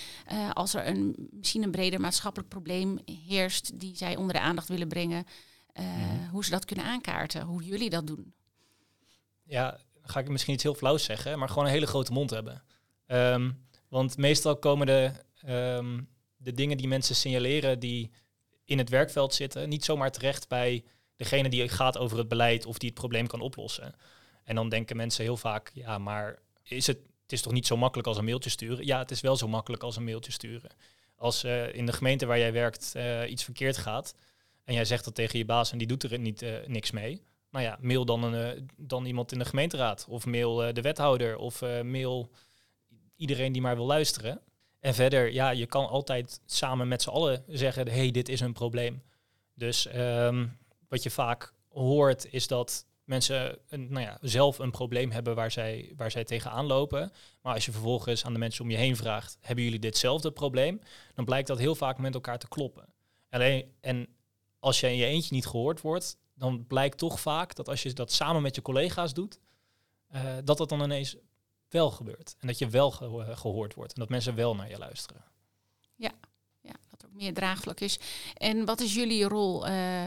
als 0.52 0.74
er 0.74 0.86
een, 0.86 1.28
misschien 1.30 1.62
een 1.62 1.70
breder 1.70 2.00
maatschappelijk 2.00 2.50
probleem 2.50 2.98
heerst 3.26 3.80
die 3.80 3.96
zij 3.96 4.16
onder 4.16 4.34
de 4.34 4.40
aandacht 4.40 4.68
willen 4.68 4.88
brengen, 4.88 5.26
mhm. 5.74 6.28
hoe 6.30 6.44
ze 6.44 6.50
dat 6.50 6.64
kunnen 6.64 6.84
aankaarten, 6.84 7.42
hoe 7.42 7.62
jullie 7.62 7.90
dat 7.90 8.06
doen? 8.06 8.32
Ja, 9.44 9.78
ga 10.02 10.20
ik 10.20 10.28
misschien 10.28 10.54
iets 10.54 10.62
heel 10.62 10.74
flauws 10.74 11.04
zeggen, 11.04 11.38
maar 11.38 11.48
gewoon 11.48 11.64
een 11.64 11.70
hele 11.70 11.86
grote 11.86 12.12
mond 12.12 12.30
hebben. 12.30 12.62
Um, 13.06 13.66
want 13.88 14.16
meestal 14.16 14.56
komen 14.56 14.86
de, 14.86 15.12
um, 15.48 16.08
de 16.36 16.54
dingen 16.54 16.76
die 16.76 16.88
mensen 16.88 17.14
signaleren 17.14 17.78
die 17.78 18.10
in 18.64 18.78
het 18.78 18.88
werkveld 18.88 19.34
zitten, 19.34 19.68
niet 19.68 19.84
zomaar 19.84 20.12
terecht 20.12 20.48
bij 20.48 20.84
degene 21.16 21.48
die 21.48 21.68
gaat 21.68 21.98
over 21.98 22.18
het 22.18 22.28
beleid 22.28 22.66
of 22.66 22.78
die 22.78 22.88
het 22.88 22.98
probleem 22.98 23.26
kan 23.26 23.40
oplossen. 23.40 23.94
En 24.44 24.54
dan 24.54 24.68
denken 24.68 24.96
mensen 24.96 25.24
heel 25.24 25.36
vaak, 25.36 25.70
ja, 25.74 25.98
maar 25.98 26.38
is 26.62 26.86
het, 26.86 26.98
het 27.22 27.32
is 27.32 27.42
toch 27.42 27.52
niet 27.52 27.66
zo 27.66 27.76
makkelijk 27.76 28.08
als 28.08 28.16
een 28.16 28.24
mailtje 28.24 28.50
sturen? 28.50 28.86
Ja, 28.86 28.98
het 28.98 29.10
is 29.10 29.20
wel 29.20 29.36
zo 29.36 29.48
makkelijk 29.48 29.82
als 29.82 29.96
een 29.96 30.04
mailtje 30.04 30.32
sturen. 30.32 30.70
Als 31.16 31.44
uh, 31.44 31.74
in 31.74 31.86
de 31.86 31.92
gemeente 31.92 32.26
waar 32.26 32.38
jij 32.38 32.52
werkt 32.52 32.92
uh, 32.96 33.30
iets 33.30 33.44
verkeerd 33.44 33.76
gaat 33.76 34.14
en 34.64 34.74
jij 34.74 34.84
zegt 34.84 35.04
dat 35.04 35.14
tegen 35.14 35.38
je 35.38 35.44
baas 35.44 35.72
en 35.72 35.78
die 35.78 35.86
doet 35.86 36.02
er 36.02 36.18
niet, 36.18 36.42
uh, 36.42 36.56
niks 36.66 36.90
mee, 36.90 37.22
nou 37.50 37.64
ja, 37.64 37.78
mail 37.80 38.04
dan, 38.04 38.22
een, 38.22 38.70
dan 38.76 39.04
iemand 39.04 39.32
in 39.32 39.38
de 39.38 39.44
gemeenteraad. 39.44 40.06
Of 40.08 40.26
mail 40.26 40.56
de 40.72 40.80
wethouder. 40.80 41.36
Of 41.36 41.60
mail 41.82 42.30
iedereen 43.18 43.52
die 43.52 43.62
maar 43.62 43.76
wil 43.76 43.86
luisteren. 43.86 44.40
En 44.80 44.94
verder, 44.94 45.32
ja, 45.32 45.50
je 45.50 45.66
kan 45.66 45.88
altijd 45.88 46.40
samen 46.46 46.88
met 46.88 47.02
z'n 47.02 47.08
allen 47.08 47.44
zeggen, 47.46 47.88
hey, 47.88 48.10
dit 48.10 48.28
is 48.28 48.40
een 48.40 48.52
probleem. 48.52 49.02
Dus 49.54 49.94
um, 49.94 50.58
wat 50.88 51.02
je 51.02 51.10
vaak 51.10 51.52
hoort 51.68 52.32
is 52.32 52.46
dat 52.46 52.86
mensen 53.04 53.58
een, 53.68 53.92
nou 53.92 54.04
ja, 54.04 54.18
zelf 54.20 54.58
een 54.58 54.70
probleem 54.70 55.10
hebben 55.10 55.34
waar 55.34 55.50
zij, 55.50 55.92
waar 55.96 56.10
zij 56.10 56.24
tegenaan 56.24 56.66
lopen. 56.66 57.12
Maar 57.42 57.54
als 57.54 57.64
je 57.64 57.72
vervolgens 57.72 58.24
aan 58.24 58.32
de 58.32 58.38
mensen 58.38 58.64
om 58.64 58.70
je 58.70 58.76
heen 58.76 58.96
vraagt, 58.96 59.38
hebben 59.40 59.64
jullie 59.64 59.78
ditzelfde 59.78 60.30
probleem? 60.30 60.80
Dan 61.14 61.24
blijkt 61.24 61.48
dat 61.48 61.58
heel 61.58 61.74
vaak 61.74 61.98
met 61.98 62.14
elkaar 62.14 62.38
te 62.38 62.48
kloppen. 62.48 62.92
Alleen, 63.30 63.72
en 63.80 64.08
als 64.58 64.80
je 64.80 64.86
in 64.86 64.96
je 64.96 65.04
eentje 65.04 65.34
niet 65.34 65.46
gehoord 65.46 65.80
wordt, 65.80 66.18
dan 66.34 66.66
blijkt 66.66 66.98
toch 66.98 67.20
vaak 67.20 67.54
dat 67.54 67.68
als 67.68 67.82
je 67.82 67.92
dat 67.92 68.12
samen 68.12 68.42
met 68.42 68.54
je 68.54 68.62
collega's 68.62 69.14
doet, 69.14 69.40
uh, 70.14 70.22
dat 70.44 70.58
dat 70.58 70.68
dan 70.68 70.82
ineens 70.82 71.16
wel 71.68 71.90
gebeurt. 71.90 72.36
En 72.40 72.46
dat 72.46 72.58
je 72.58 72.68
wel 72.68 72.92
eh, 73.00 73.38
gehoord 73.38 73.74
wordt 73.74 73.92
en 73.92 74.00
dat 74.00 74.08
mensen 74.08 74.34
wel 74.34 74.54
naar 74.54 74.70
je 74.70 74.78
luisteren. 74.78 75.24
Ja, 75.94 76.12
ja 76.60 76.74
dat 76.90 77.02
er 77.02 77.08
ook 77.08 77.14
meer 77.14 77.34
draagvlak 77.34 77.80
is. 77.80 77.98
En 78.34 78.64
wat 78.64 78.80
is 78.80 78.94
jullie 78.94 79.24
rol 79.24 79.68
uh, 79.68 80.04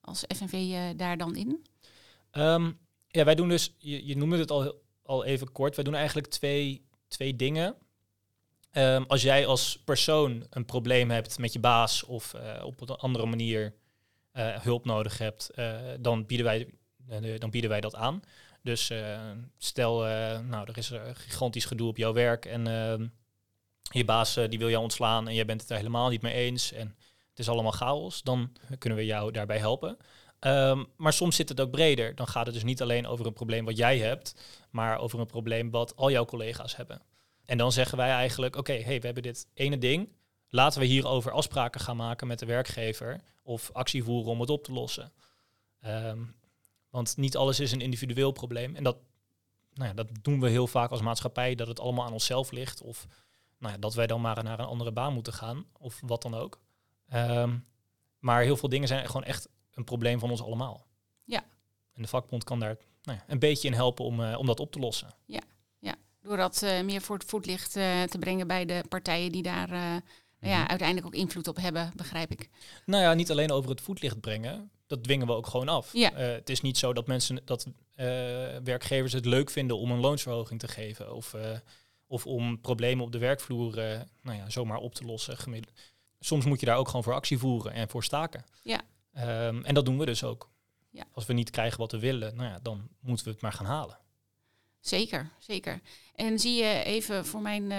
als 0.00 0.24
FNV 0.36 0.94
daar 0.96 1.16
dan 1.16 1.36
in? 1.36 1.66
Um, 2.32 2.78
ja, 3.06 3.24
wij 3.24 3.34
doen 3.34 3.48
dus, 3.48 3.74
je, 3.78 4.06
je 4.06 4.16
noemde 4.16 4.38
het 4.38 4.50
al, 4.50 4.82
al 5.02 5.24
even 5.24 5.52
kort, 5.52 5.74
wij 5.74 5.84
doen 5.84 5.94
eigenlijk 5.94 6.26
twee, 6.26 6.86
twee 7.08 7.36
dingen. 7.36 7.76
Um, 8.72 9.04
als 9.04 9.22
jij 9.22 9.46
als 9.46 9.82
persoon 9.84 10.46
een 10.50 10.64
probleem 10.64 11.10
hebt 11.10 11.38
met 11.38 11.52
je 11.52 11.58
baas 11.58 12.04
of 12.04 12.34
uh, 12.34 12.64
op 12.64 12.80
een 12.80 12.88
andere 12.96 13.26
manier 13.26 13.74
hulp 14.38 14.84
nodig 14.84 15.18
hebt, 15.18 15.50
dan, 16.00 16.26
bieden 16.26 16.46
wij, 16.46 16.74
dan 17.38 17.50
bieden 17.50 17.70
wij 17.70 17.80
dat 17.80 17.94
aan. 17.94 18.22
Dus 18.62 18.92
stel, 19.58 19.98
nou, 20.42 20.68
er 20.68 20.78
is 20.78 20.90
een 20.90 21.16
gigantisch 21.16 21.64
gedoe 21.64 21.88
op 21.88 21.96
jouw 21.96 22.12
werk 22.12 22.44
en 22.44 22.66
ehm, 22.66 23.06
je 23.90 24.04
baas 24.04 24.36
eh, 24.36 24.48
die 24.48 24.58
wil 24.58 24.68
jou 24.68 24.82
ontslaan 24.82 25.28
en 25.28 25.34
jij 25.34 25.44
bent 25.44 25.60
het 25.60 25.70
er 25.70 25.76
helemaal 25.76 26.08
niet 26.08 26.22
mee 26.22 26.34
eens 26.34 26.72
en 26.72 26.96
het 27.28 27.38
is 27.38 27.48
allemaal 27.48 27.72
chaos, 27.72 28.22
dan 28.22 28.52
kunnen 28.78 28.98
we 28.98 29.04
jou 29.04 29.32
daarbij 29.32 29.58
helpen. 29.58 29.96
Ehm, 30.38 30.84
maar 30.96 31.12
soms 31.12 31.36
zit 31.36 31.48
het 31.48 31.60
ook 31.60 31.70
breder. 31.70 32.14
Dan 32.14 32.28
gaat 32.28 32.44
het 32.44 32.54
dus 32.54 32.64
niet 32.64 32.82
alleen 32.82 33.06
over 33.06 33.26
een 33.26 33.32
probleem 33.32 33.64
wat 33.64 33.76
jij 33.76 33.98
hebt, 33.98 34.34
maar 34.70 34.98
over 34.98 35.20
een 35.20 35.26
probleem 35.26 35.70
wat 35.70 35.96
al 35.96 36.10
jouw 36.10 36.24
collega's 36.24 36.76
hebben. 36.76 37.02
En 37.44 37.58
dan 37.58 37.72
zeggen 37.72 37.98
wij 37.98 38.10
eigenlijk, 38.10 38.56
oké, 38.56 38.72
hey, 38.72 39.00
we 39.00 39.06
hebben 39.06 39.22
dit 39.22 39.46
ene 39.54 39.78
ding. 39.78 40.12
Laten 40.48 40.80
we 40.80 40.86
hierover 40.86 41.32
afspraken 41.32 41.80
gaan 41.80 41.96
maken 41.96 42.26
met 42.26 42.38
de 42.38 42.46
werkgever 42.46 43.20
of 43.42 43.70
actie 43.72 44.04
voeren 44.04 44.30
om 44.30 44.40
het 44.40 44.50
op 44.50 44.64
te 44.64 44.72
lossen. 44.72 45.12
Ehm, 45.80 46.22
want 46.90 47.16
niet 47.16 47.36
alles 47.36 47.60
is 47.60 47.72
een 47.72 47.80
individueel 47.80 48.32
probleem. 48.32 48.76
En 48.76 48.84
dat, 48.84 48.96
nou 49.72 49.88
ja, 49.88 49.94
dat 49.94 50.08
doen 50.22 50.40
we 50.40 50.48
heel 50.48 50.66
vaak 50.66 50.90
als 50.90 51.00
maatschappij, 51.00 51.54
dat 51.54 51.68
het 51.68 51.80
allemaal 51.80 52.04
aan 52.04 52.12
onszelf 52.12 52.50
ligt. 52.50 52.82
Of 52.82 53.06
nou 53.58 53.72
ja, 53.72 53.78
dat 53.78 53.94
wij 53.94 54.06
dan 54.06 54.20
maar 54.20 54.44
naar 54.44 54.58
een 54.58 54.66
andere 54.66 54.92
baan 54.92 55.12
moeten 55.12 55.32
gaan, 55.32 55.66
of 55.78 56.00
wat 56.04 56.22
dan 56.22 56.34
ook. 56.34 56.60
Ehm, 57.08 57.56
maar 58.18 58.42
heel 58.42 58.56
veel 58.56 58.68
dingen 58.68 58.88
zijn 58.88 59.06
gewoon 59.06 59.24
echt 59.24 59.48
een 59.70 59.84
probleem 59.84 60.18
van 60.18 60.30
ons 60.30 60.42
allemaal. 60.42 60.86
Ja. 61.24 61.44
En 61.92 62.02
de 62.02 62.08
vakbond 62.08 62.44
kan 62.44 62.60
daar 62.60 62.76
nou 63.02 63.18
ja, 63.18 63.24
een 63.26 63.38
beetje 63.38 63.68
in 63.68 63.74
helpen 63.74 64.04
om, 64.04 64.20
uh, 64.20 64.38
om 64.38 64.46
dat 64.46 64.60
op 64.60 64.72
te 64.72 64.78
lossen. 64.78 65.14
Ja, 65.24 65.42
ja. 65.78 65.94
door 66.22 66.36
dat 66.36 66.62
uh, 66.62 66.80
meer 66.80 67.00
voor 67.00 67.16
het 67.16 67.28
voetlicht 67.28 67.76
uh, 67.76 68.02
te 68.02 68.18
brengen 68.18 68.46
bij 68.46 68.64
de 68.64 68.84
partijen 68.88 69.32
die 69.32 69.42
daar 69.42 69.68
nou 69.68 70.52
ja, 70.52 70.60
Mhm. 70.60 70.68
uiteindelijk 70.68 71.06
ook 71.06 71.14
invloed 71.14 71.48
op 71.48 71.56
hebben, 71.56 71.92
begrijp 71.96 72.30
ik. 72.30 72.48
Nou 72.86 73.02
ja, 73.02 73.14
niet 73.14 73.30
alleen 73.30 73.50
over 73.50 73.70
het 73.70 73.80
voetlicht 73.80 74.20
brengen. 74.20 74.70
Dat 74.88 75.04
dwingen 75.04 75.26
we 75.26 75.32
ook 75.32 75.46
gewoon 75.46 75.68
af. 75.68 75.92
Ja. 75.92 76.12
Eh, 76.12 76.26
het 76.26 76.50
is 76.50 76.60
niet 76.60 76.78
zo 76.78 76.92
dat 76.92 77.06
mensen, 77.06 77.40
dat 77.44 77.66
eh, 77.94 78.06
werkgevers 78.64 79.12
het 79.12 79.24
leuk 79.24 79.50
vinden 79.50 79.78
om 79.78 79.90
een 79.90 80.00
loonsverhoging 80.00 80.60
te 80.60 80.68
geven. 80.68 81.14
Of, 81.14 81.34
eh, 81.34 81.58
of 82.06 82.26
om 82.26 82.60
problemen 82.60 83.04
op 83.04 83.12
de 83.12 83.18
werkvloer 83.18 83.74
nou 84.22 84.36
ja, 84.36 84.50
zomaar 84.50 84.78
op 84.78 84.94
te 84.94 85.04
lossen. 85.04 85.36
gemiddeld. 85.36 85.76
Soms 86.20 86.44
moet 86.44 86.60
je 86.60 86.66
daar 86.66 86.76
ook 86.76 86.86
gewoon 86.86 87.02
voor 87.02 87.14
actie 87.14 87.38
voeren 87.38 87.72
en 87.72 87.88
voor 87.88 88.04
staken. 88.04 88.44
Ja. 88.62 88.80
Ehm, 89.12 89.62
en 89.64 89.74
dat 89.74 89.84
doen 89.84 89.98
we 89.98 90.06
dus 90.06 90.24
ook. 90.24 90.50
Ja. 90.90 91.04
Als 91.12 91.26
we 91.26 91.32
niet 91.32 91.50
krijgen 91.50 91.78
wat 91.78 91.92
we 91.92 91.98
willen, 91.98 92.36
nou 92.36 92.48
ja, 92.48 92.58
dan 92.62 92.88
moeten 93.00 93.24
we 93.24 93.30
het 93.30 93.40
maar 93.40 93.52
gaan 93.52 93.66
halen. 93.66 93.98
Zeker, 94.80 95.30
zeker. 95.38 95.80
En 96.14 96.38
zie 96.38 96.62
je 96.62 96.82
even 96.82 97.26
voor 97.26 97.42
mijn 97.42 97.72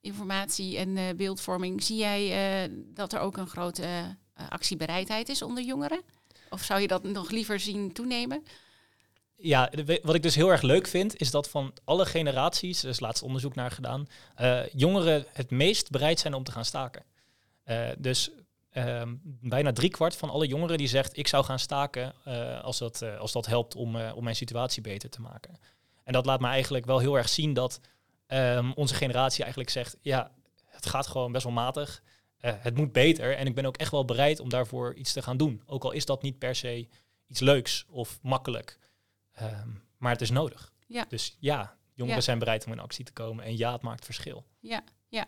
informatie 0.00 0.76
en 0.76 1.16
beeldvorming, 1.16 1.82
zie 1.82 1.96
jij 1.96 2.70
dat 2.94 3.12
er 3.12 3.20
ook 3.20 3.36
een 3.36 3.48
grote 3.48 4.16
actiebereidheid 4.48 5.28
is 5.28 5.42
onder 5.42 5.64
jongeren? 5.64 6.02
Of 6.54 6.62
zou 6.62 6.80
je 6.80 6.86
dat 6.86 7.02
nog 7.02 7.30
liever 7.30 7.60
zien 7.60 7.92
toenemen? 7.92 8.44
Ja, 9.36 9.70
wat 10.02 10.14
ik 10.14 10.22
dus 10.22 10.34
heel 10.34 10.50
erg 10.50 10.62
leuk 10.62 10.86
vind, 10.86 11.20
is 11.20 11.30
dat 11.30 11.48
van 11.48 11.72
alle 11.84 12.06
generaties, 12.06 12.82
er 12.82 12.88
is 12.88 13.00
laatst 13.00 13.22
onderzoek 13.22 13.54
naar 13.54 13.70
gedaan, 13.70 14.08
eh, 14.34 14.68
jongeren 14.72 15.24
het 15.32 15.50
meest 15.50 15.90
bereid 15.90 16.20
zijn 16.20 16.34
om 16.34 16.44
te 16.44 16.52
gaan 16.52 16.64
staken. 16.64 17.04
Eh, 17.64 17.88
dus 17.98 18.30
ehm, 18.70 19.14
bijna 19.22 19.72
driekwart 19.72 20.16
van 20.16 20.30
alle 20.30 20.46
jongeren 20.46 20.78
die 20.78 20.86
zegt, 20.86 21.16
ik 21.16 21.28
zou 21.28 21.44
gaan 21.44 21.58
staken 21.58 22.14
eh, 22.24 22.60
als, 22.64 22.78
dat, 22.78 23.02
als 23.18 23.32
dat 23.32 23.46
helpt 23.46 23.74
om, 23.74 23.96
om 23.96 24.24
mijn 24.24 24.36
situatie 24.36 24.82
beter 24.82 25.10
te 25.10 25.20
maken. 25.20 25.58
En 26.04 26.12
dat 26.12 26.26
laat 26.26 26.40
me 26.40 26.46
eigenlijk 26.46 26.84
wel 26.84 26.98
heel 26.98 27.16
erg 27.16 27.28
zien 27.28 27.54
dat 27.54 27.80
ehm, 28.26 28.70
onze 28.74 28.94
generatie 28.94 29.42
eigenlijk 29.42 29.72
zegt, 29.72 29.96
ja, 30.00 30.30
het 30.66 30.86
gaat 30.86 31.06
gewoon 31.06 31.32
best 31.32 31.44
wel 31.44 31.52
matig. 31.52 32.02
Eh, 32.44 32.52
het 32.58 32.76
moet 32.76 32.92
beter 32.92 33.36
en 33.36 33.46
ik 33.46 33.54
ben 33.54 33.64
ook 33.64 33.76
echt 33.76 33.90
wel 33.90 34.04
bereid 34.04 34.40
om 34.40 34.48
daarvoor 34.48 34.94
iets 34.94 35.12
te 35.12 35.22
gaan 35.22 35.36
doen. 35.36 35.62
Ook 35.66 35.84
al 35.84 35.92
is 35.92 36.04
dat 36.04 36.22
niet 36.22 36.38
per 36.38 36.54
se 36.54 36.88
iets 37.28 37.40
leuks 37.40 37.84
of 37.88 38.18
makkelijk. 38.22 38.78
Ehm, 39.32 39.68
maar 39.98 40.12
het 40.12 40.20
is 40.20 40.30
nodig. 40.30 40.72
Ja. 40.86 41.04
Dus 41.08 41.36
ja, 41.40 41.76
jongeren 41.94 42.18
Ja. 42.18 42.24
zijn 42.24 42.38
bereid 42.38 42.66
om 42.66 42.72
in 42.72 42.78
actie 42.78 43.04
te 43.04 43.12
komen. 43.12 43.44
En 43.44 43.56
ja, 43.56 43.72
het 43.72 43.82
maakt 43.82 44.04
verschil. 44.04 44.44
Ja, 44.60 44.84
ja. 45.08 45.26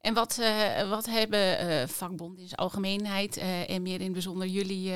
En 0.00 0.14
wat, 0.14 0.38
eh, 0.38 0.88
wat 0.88 1.06
hebben 1.06 1.58
eh 1.58 1.88
vakbonden 1.88 2.40
in 2.42 2.48
zijn 2.48 2.60
algemeenheid 2.60 3.36
en 3.66 3.82
meer 3.82 3.98
in 3.98 4.02
het 4.04 4.12
bijzonder 4.12 4.46
jullie 4.46 4.92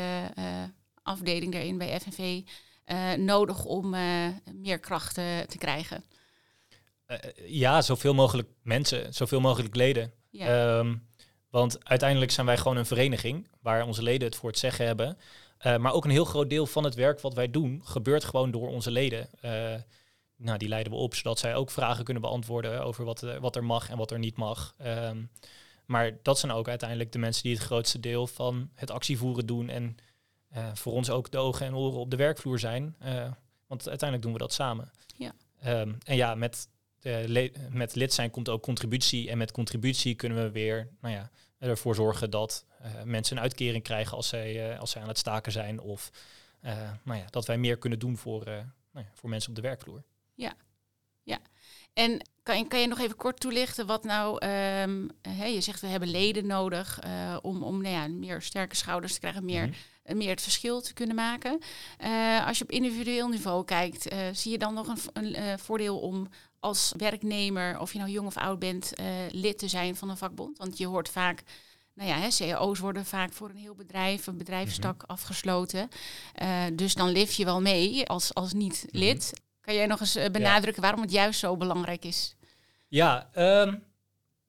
afdeling 1.03 1.53
daarin 1.53 1.79
bij 1.79 2.01
FNV 2.01 2.43
nodig 3.19 3.65
om 3.65 3.91
meer 4.55 4.79
krachten 4.81 5.49
te 5.49 5.59
krijgen? 5.59 6.05
Ja, 7.47 7.83
zoveel 7.83 8.15
mogelijk 8.15 8.49
mensen, 8.63 9.15
zoveel 9.15 9.41
mogelijk 9.41 9.75
leden. 9.77 10.13
Ja, 10.31 10.79
Ehm, 10.79 10.97
want 11.53 11.85
uiteindelijk 11.85 12.31
zijn 12.31 12.47
wij 12.47 12.57
gewoon 12.57 12.77
een 12.77 12.87
vereniging 12.87 13.49
waar 13.61 13.87
onze 13.87 14.03
leden 14.03 14.29
het 14.29 14.37
voor 14.37 14.49
het 14.49 14.59
zeggen 14.59 14.87
hebben. 14.87 15.19
Eh, 15.59 15.77
maar 15.77 15.93
ook 15.93 16.05
een 16.05 16.11
heel 16.11 16.25
groot 16.25 16.51
deel 16.51 16.67
van 16.67 16.85
het 16.85 16.95
werk 16.95 17.21
wat 17.21 17.35
wij 17.35 17.51
doen 17.51 17.81
gebeurt 17.85 18.25
gewoon 18.25 18.51
door 18.51 18.69
onze 18.69 18.91
leden. 18.91 19.29
Eh, 19.41 19.75
nou, 20.37 20.59
die 20.59 20.69
leiden 20.69 20.93
we 20.93 20.99
op 20.99 21.15
zodat 21.15 21.39
zij 21.39 21.55
ook 21.55 21.71
vragen 21.71 22.05
kunnen 22.05 22.23
beantwoorden 22.23 22.85
over 22.85 23.05
wat, 23.05 23.23
eh, 23.23 23.37
wat 23.37 23.57
er 23.57 23.65
mag 23.65 23.91
en 23.91 23.97
wat 23.97 24.11
er 24.11 24.19
niet 24.19 24.37
mag. 24.37 24.75
Ehm, 24.79 25.23
maar 25.85 26.19
dat 26.23 26.39
zijn 26.39 26.53
ook 26.53 26.69
uiteindelijk 26.69 27.13
de 27.13 27.19
mensen 27.19 27.43
die 27.43 27.55
het 27.55 27.63
grootste 27.63 28.01
deel 28.01 28.27
van 28.27 28.71
het 28.75 28.91
actievoeren 28.91 29.47
doen 29.47 29.69
en 29.69 29.97
voor 30.75 30.93
ons 30.93 31.11
ook 31.11 31.31
de 31.31 31.39
ogen 31.39 31.67
en 31.67 31.75
oren 31.75 31.99
op 31.99 32.11
de 32.11 32.17
werkvloer 32.17 32.59
zijn. 32.59 32.97
Want 33.67 33.89
uiteindelijk 33.89 34.23
doen 34.23 34.33
we 34.33 34.39
dat 34.39 34.53
samen. 34.53 34.91
Ja. 35.17 35.33
Ehm, 35.61 35.93
en 36.05 36.17
ja, 36.17 36.35
met, 36.35 36.69
le- 37.03 37.51
met 37.71 37.95
lid 37.95 38.13
zijn 38.13 38.31
komt 38.31 38.49
ook 38.49 38.63
contributie. 38.63 39.31
En 39.31 39.39
met 39.39 39.51
contributie 39.53 40.15
kunnen 40.15 40.43
we 40.43 40.51
weer 40.51 40.89
nou 41.01 41.15
ja, 41.15 41.31
ervoor 41.59 41.95
zorgen 41.95 42.31
dat 42.31 42.65
eh, 42.81 42.91
mensen 43.05 43.37
een 43.37 43.43
uitkering 43.43 43.83
krijgen 43.83 44.17
als 44.17 44.29
zij, 44.29 44.73
eh, 44.73 44.79
als 44.81 44.91
zij 44.91 45.03
aan 45.03 45.09
het 45.09 45.19
staken 45.19 45.53
zijn. 45.53 45.81
Of 45.81 46.11
eh, 46.61 46.91
nou 47.05 47.19
ja, 47.19 47.25
dat 47.31 47.47
wij 47.47 47.59
meer 47.59 47.79
kunnen 47.79 47.99
doen 47.99 48.17
voor, 48.17 48.43
eh, 48.43 48.53
nou 48.93 49.05
ja, 49.07 49.11
voor 49.15 49.29
mensen 49.31 49.51
op 49.51 49.57
de 49.57 49.63
werkvloer. 49.63 50.03
En 51.95 52.27
kan 52.43 52.59
je, 52.59 52.67
kan 52.69 52.81
je 52.81 52.87
nog 52.87 52.99
even 53.01 53.17
kort 53.17 53.41
toelichten 53.41 53.87
wat 53.87 54.05
nou, 54.05 54.39
ehm, 54.39 55.09
hè, 55.23 55.45
je 55.45 55.61
zegt 55.61 55.81
we 55.81 55.87
hebben 55.87 56.11
leden 56.11 56.47
nodig 56.47 56.99
eh, 57.01 57.37
om, 57.43 57.63
om 57.63 57.83
nou 57.83 57.95
ja, 57.95 58.09
meer 58.09 58.43
sterke 58.43 58.77
schouders 58.77 59.13
te 59.15 59.21
krijgen, 59.21 59.45
meer, 59.45 59.63
Mhm. 59.67 59.73
eh, 60.03 60.17
meer 60.17 60.31
het 60.31 60.43
verschil 60.43 60.81
te 60.81 60.93
kunnen 60.93 61.17
maken. 61.17 61.59
Eh, 61.99 62.47
als 62.47 62.59
je 62.59 62.65
op 62.65 62.71
individueel 62.71 63.29
niveau 63.29 63.65
kijkt, 63.65 64.09
eh, 64.09 64.19
zie 64.33 64.53
je 64.53 64.59
dan 64.59 64.75
nog 64.75 64.87
een, 64.89 64.99
een 65.13 65.35
eh, 65.35 65.57
voordeel 65.57 65.99
om 65.99 66.29
als 66.63 66.93
werknemer, 66.97 67.79
of 67.79 67.93
je 67.93 67.99
nou 67.99 68.11
jong 68.11 68.27
of 68.27 68.37
oud 68.37 68.59
bent, 68.59 68.95
eh, 68.95 69.07
lid 69.31 69.59
te 69.59 69.69
zijn 69.69 69.97
van 69.97 70.11
een 70.11 70.17
vakbond? 70.17 70.59
Want 70.59 70.79
je 70.79 70.87
hoort 70.87 71.09
vaak, 71.09 71.43
nou 71.95 72.09
ja, 72.09 72.17
hè, 72.19 72.29
cao's 72.29 72.79
worden 72.79 73.05
vaak 73.05 73.33
voor 73.33 73.51
een 73.51 73.57
heel 73.57 73.75
bedrijf, 73.75 74.27
een 74.27 74.37
bedrijfstak 74.37 75.03
afgesloten. 75.07 75.89
Eh, 76.35 76.65
dus 76.73 76.95
dan 76.95 77.11
leef 77.11 77.33
je 77.33 77.45
wel 77.45 77.61
mee 77.61 78.07
als, 78.07 78.35
als 78.35 78.53
niet-lid. 78.53 79.41
Kan 79.61 79.75
jij 79.75 79.87
nog 79.87 80.01
eens 80.01 80.17
eh, 80.17 80.31
benadrukken 80.31 80.83
waarom 80.83 81.01
het 81.01 81.11
juist 81.11 81.39
zo 81.41 81.57
belangrijk 81.57 82.05
is? 82.05 82.37
Ja, 82.89 83.29
ehm, 83.33 83.75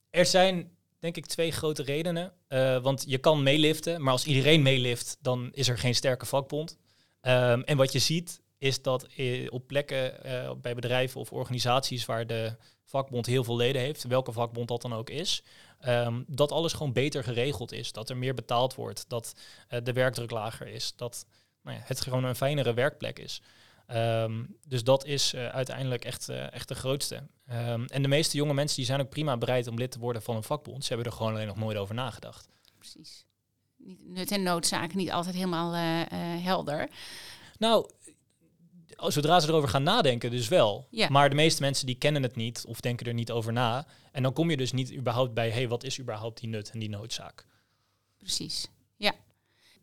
er 0.09 0.25
zijn 0.25 0.71
denk 0.99 1.17
ik 1.17 1.25
twee 1.25 1.51
grote 1.51 1.83
redenen. 1.83 2.33
Want 2.81 3.03
je 3.07 3.17
kan 3.17 3.43
meeliften, 3.43 4.01
maar 4.01 4.11
als 4.11 4.25
iedereen 4.25 4.61
meelift, 4.61 5.17
dan 5.21 5.49
is 5.51 5.67
er 5.67 5.77
geen 5.77 5.95
sterke 5.95 6.25
vakbond. 6.25 6.77
Ehm, 7.21 7.61
en 7.61 7.77
wat 7.77 7.91
je 7.91 7.99
ziet 7.99 8.41
is 8.63 8.81
dat 8.81 9.03
eh, 9.03 9.47
op 9.49 9.67
plekken 9.67 10.23
eh, 10.23 10.51
bij 10.61 10.75
bedrijven 10.75 11.19
of 11.19 11.31
organisaties 11.31 12.05
waar 12.05 12.27
de 12.27 12.55
vakbond 12.85 13.25
heel 13.25 13.43
veel 13.43 13.55
leden 13.55 13.81
heeft, 13.81 14.03
welke 14.03 14.31
vakbond 14.31 14.67
dat 14.67 14.81
dan 14.81 14.93
ook 14.93 15.09
is, 15.09 15.43
ehm, 15.79 16.21
dat 16.27 16.51
alles 16.51 16.73
gewoon 16.73 16.93
beter 16.93 17.23
geregeld 17.23 17.71
is. 17.71 17.91
Dat 17.91 18.09
er 18.09 18.17
meer 18.17 18.33
betaald 18.33 18.75
wordt, 18.75 19.05
dat 19.09 19.35
eh, 19.67 19.79
de 19.83 19.93
werkdruk 19.93 20.31
lager 20.31 20.67
is, 20.67 20.93
dat 20.95 21.25
nou 21.61 21.77
ja, 21.77 21.83
het 21.85 22.01
gewoon 22.01 22.23
een 22.23 22.35
fijnere 22.35 22.73
werkplek 22.73 23.19
is. 23.19 23.41
Ehm, 23.87 24.43
dus 24.67 24.83
dat 24.83 25.05
is 25.05 25.35
uiteindelijk 25.35 26.05
echt, 26.05 26.29
echt 26.29 26.67
de 26.67 26.75
grootste. 26.75 27.27
Ehm, 27.45 27.85
en 27.85 28.01
de 28.01 28.07
meeste 28.07 28.37
jonge 28.37 28.53
mensen 28.53 28.77
die 28.77 28.85
zijn 28.85 28.99
ook 28.99 29.09
prima 29.09 29.37
bereid 29.37 29.67
om 29.67 29.77
lid 29.77 29.91
te 29.91 29.99
worden 29.99 30.21
van 30.21 30.35
een 30.35 30.43
vakbond. 30.43 30.83
Ze 30.83 30.93
hebben 30.93 31.11
er 31.11 31.17
gewoon 31.17 31.33
alleen 31.33 31.47
nog 31.47 31.57
nooit 31.57 31.77
over 31.77 31.95
nagedacht. 31.95 32.47
Precies. 32.77 33.25
Niet, 33.77 33.99
nut 34.05 34.31
en 34.31 34.43
noodzaak 34.43 34.93
niet 34.93 35.11
altijd 35.11 35.35
helemaal 35.35 35.73
helder. 36.41 36.89
Nou, 37.57 37.89
zodra 39.11 39.39
ze 39.39 39.47
erover 39.47 39.69
gaan 39.69 39.83
nadenken, 39.83 40.31
dus 40.31 40.47
wel. 40.47 40.87
Ja. 40.89 41.09
Maar 41.09 41.29
de 41.29 41.35
meeste 41.35 41.61
mensen 41.61 41.85
die 41.85 41.95
kennen 41.95 42.23
het 42.23 42.35
niet 42.35 42.65
of 42.67 42.79
denken 42.79 43.07
er 43.07 43.13
niet 43.13 43.31
over 43.31 43.53
na. 43.53 43.87
En 44.11 44.23
dan 44.23 44.33
kom 44.33 44.49
je 44.49 44.57
dus 44.57 44.71
niet 44.71 44.93
überhaupt 44.93 45.33
bij, 45.33 45.47
hé, 45.47 45.53
hey, 45.53 45.67
wat 45.67 45.83
is 45.83 45.99
überhaupt 45.99 46.39
die 46.39 46.49
nut 46.49 46.69
en 46.69 46.79
die 46.79 46.89
noodzaak? 46.89 47.45
Precies. 48.17 48.67
Ja. 48.97 49.13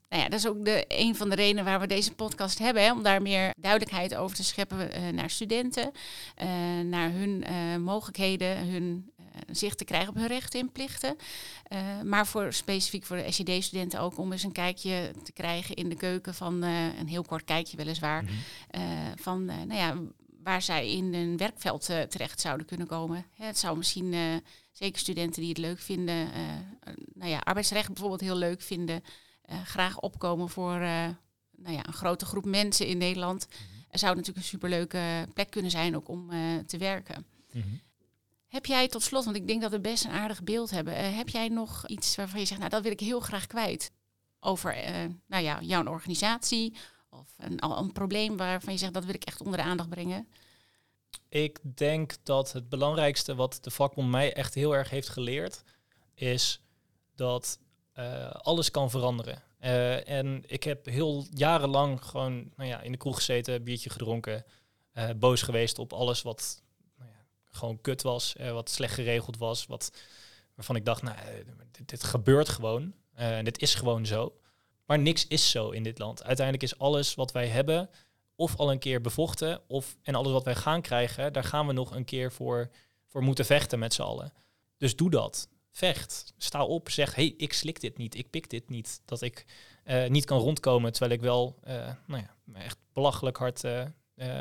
Nou 0.09 0.23
ja, 0.23 0.29
dat 0.29 0.39
is 0.39 0.47
ook 0.47 0.65
de, 0.65 0.85
een 0.89 1.17
van 1.17 1.29
de 1.29 1.35
redenen 1.35 1.65
waar 1.65 1.81
we 1.81 1.87
deze 1.87 2.15
podcast 2.15 2.59
hebben. 2.59 2.83
Hè, 2.83 2.93
om 2.93 3.03
daar 3.03 3.23
meer 3.23 3.55
duidelijkheid 3.57 4.15
over 4.15 4.37
te 4.37 4.45
scheppen 4.45 4.93
eh, 4.93 5.09
naar 5.09 5.31
studenten. 5.31 5.93
eh, 6.35 6.49
naar 6.85 7.13
hun 7.13 7.45
eh, 7.45 7.77
mogelijkheden, 7.77 8.69
hun 8.69 9.10
zicht 9.51 9.79
te 9.79 9.85
krijgen 9.85 10.09
op 10.09 10.15
hun 10.15 10.27
rechten 10.27 10.61
en 10.61 10.73
plichten. 10.73 11.17
Eh, 11.63 12.01
maar 12.05 12.27
voor, 12.27 12.53
specifiek 12.53 13.05
voor 13.05 13.17
de 13.17 13.33
SJD-studenten 13.33 14.01
ook 14.01 14.19
om 14.19 14.33
eens 14.33 14.43
een 14.43 14.53
kijkje 14.53 15.13
te 15.23 15.33
krijgen 15.33 15.75
in 15.75 15.89
de 15.89 15.97
keuken 15.97 16.35
van 16.35 16.63
eh, 16.63 16.99
een 16.99 17.09
heel 17.09 17.25
kort 17.25 17.45
kijkje 17.45 17.77
weliswaar. 17.77 18.25
eh, 18.71 18.83
van 19.17 19.45
nou 19.45 19.75
ja, 19.75 19.97
waar 20.43 20.63
zij 20.63 20.93
in 20.93 21.15
een 21.15 21.37
werkveld 21.37 21.85
terecht 21.85 22.41
zouden 22.41 22.67
kunnen 22.67 22.87
komen. 22.87 23.27
Hè, 23.35 23.47
het 23.47 23.59
zou 23.59 23.77
misschien 23.77 24.15
zeker 24.73 25.01
studenten 25.01 25.41
die 25.41 25.51
het 25.51 25.59
leuk 25.59 25.79
vinden, 25.79 26.29
nou 27.15 27.31
ja, 27.31 27.39
arbeidsrecht 27.39 27.87
bijvoorbeeld 27.87 28.21
heel 28.21 28.37
leuk 28.37 28.63
vinden, 28.63 29.03
graag 29.65 29.99
opkomen 29.99 30.49
voor 30.49 30.79
nou 31.57 31.75
ja, 31.77 31.87
een 31.87 31.93
grote 31.93 32.25
groep 32.25 32.45
mensen 32.45 32.87
in 32.87 32.99
Nederland. 32.99 33.49
Er 33.91 33.99
zou 33.99 34.13
natuurlijk 34.13 34.39
een 34.39 34.51
superleuke 34.51 35.29
plek 35.35 35.51
kunnen 35.51 35.71
zijn 35.71 35.97
ook 35.97 36.09
om 36.09 36.31
te 36.67 36.79
werken. 36.79 37.27
Heb 38.51 38.67
jij 38.67 38.89
tot 38.89 39.03
slot, 39.03 39.25
want 39.25 39.37
ik 39.37 39.47
denk 39.47 39.63
dat 39.63 39.71
we 39.71 39.81
best 39.81 40.05
een 40.05 40.11
aardig 40.11 40.43
beeld 40.43 40.71
hebben, 40.71 40.95
eh, 40.95 41.17
heb 41.17 41.29
jij 41.29 41.49
nog 41.49 41.87
iets 41.87 42.17
waarvan 42.17 42.41
je 42.41 42.47
zegt, 42.47 42.61
nou 42.61 42.71
dat 42.71 42.83
wil 42.83 42.93
ik 42.93 43.01
heel 43.01 43.21
graag 43.21 43.47
kwijt 43.47 43.93
over 44.41 44.77
uh, 44.77 45.05
nou 45.27 45.43
ja, 45.43 45.61
jouw 45.61 45.85
organisatie 45.85 46.77
of 47.11 47.35
een, 47.39 47.65
een 47.65 47.93
probleem 47.93 48.37
waarvan 48.37 48.73
je 48.73 48.79
zegt 48.79 48.95
dat 48.95 49.05
wil 49.05 49.15
ik 49.15 49.25
echt 49.25 49.41
onder 49.41 49.57
de 49.57 49.65
aandacht 49.65 49.89
brengen? 49.89 50.29
Ik 51.29 51.59
denk 51.63 52.17
dat 52.23 52.53
het 52.53 52.69
belangrijkste 52.69 53.35
wat 53.35 53.59
de 53.61 53.71
vakbond 53.71 54.11
mij 54.11 54.33
echt 54.33 54.55
heel 54.55 54.75
erg 54.75 54.91
heeft 54.91 55.09
geleerd, 55.09 55.63
is 56.15 56.63
dat 57.15 57.59
uh, 57.95 58.31
alles 58.31 58.71
kan 58.71 58.91
veranderen. 58.91 59.43
En 60.07 60.43
ik 60.47 60.63
heb 60.63 60.87
heel 60.87 61.27
jarenlang 61.31 62.05
gewoon 62.05 62.53
nou 62.57 62.69
ja, 62.69 62.81
in 62.81 62.93
de 62.93 62.99
kroeg 62.99 63.17
gezeten, 63.17 63.65
biertje 63.65 63.91
gedronken, 63.91 64.45
boos 65.17 65.43
geweest 65.43 65.79
op 65.79 65.93
alles 65.93 66.23
wat 66.23 66.63
gewoon 67.51 67.81
kut 67.81 68.03
was, 68.03 68.35
wat 68.53 68.71
slecht 68.71 68.95
geregeld 68.95 69.37
was, 69.37 69.67
wat, 69.67 69.93
waarvan 70.55 70.77
ik 70.77 70.85
dacht, 70.85 71.03
nou, 71.03 71.17
dit, 71.71 71.89
dit 71.89 72.05
gebeurt 72.05 72.49
gewoon. 72.49 72.95
en 73.15 73.45
dit 73.45 73.63
is 73.63 73.75
gewoon 73.75 74.07
zo. 74.07 74.35
Maar 74.85 74.99
niks 74.99 75.27
is 75.27 75.51
zo 75.51 75.71
in 75.71 75.83
dit 75.83 75.99
land. 75.99 76.25
Uiteindelijk 76.25 76.73
is 76.73 76.79
alles 76.79 77.15
wat 77.15 77.33
wij 77.33 77.47
hebben 77.47 77.91
of 78.41 78.57
al 78.57 78.71
een 78.71 78.79
keer 78.79 79.01
bevochten, 79.01 79.61
of 79.67 79.97
en 80.03 80.15
alles 80.15 80.33
wat 80.33 80.45
wij 80.45 80.55
gaan 80.55 80.81
krijgen, 80.81 81.33
daar 81.33 81.45
gaan 81.45 81.67
we 81.67 81.73
nog 81.73 81.95
een 81.95 82.05
keer 82.05 82.33
voor, 82.33 82.71
voor 83.07 83.23
moeten 83.23 83.45
vechten 83.45 83.79
met 83.79 83.95
z'n 83.95 84.03
allen. 84.03 84.33
Dus 84.77 84.97
doe 84.97 85.11
dat. 85.11 85.49
Vecht. 85.71 86.33
Sta 86.39 86.65
op. 86.65 86.91
Zeg, 86.91 87.15
hey, 87.15 87.35
ik 87.37 87.53
slik 87.53 87.81
dit 87.81 87.97
niet. 87.97 88.15
Ik 88.15 88.31
pik 88.31 88.51
dit 88.51 88.69
niet. 88.69 89.01
Dat 89.05 89.23
ik 89.23 89.45
uh, 89.85 90.07
niet 90.07 90.25
kan 90.25 90.39
rondkomen 90.39 90.93
terwijl 90.93 91.13
ik 91.13 91.21
wel 91.21 91.59
uh, 91.65 91.91
nou 92.07 92.23
ja, 92.23 92.61
echt 92.61 92.79
belachelijk 92.93 93.37
hard 93.37 93.65
uh, 93.65 93.85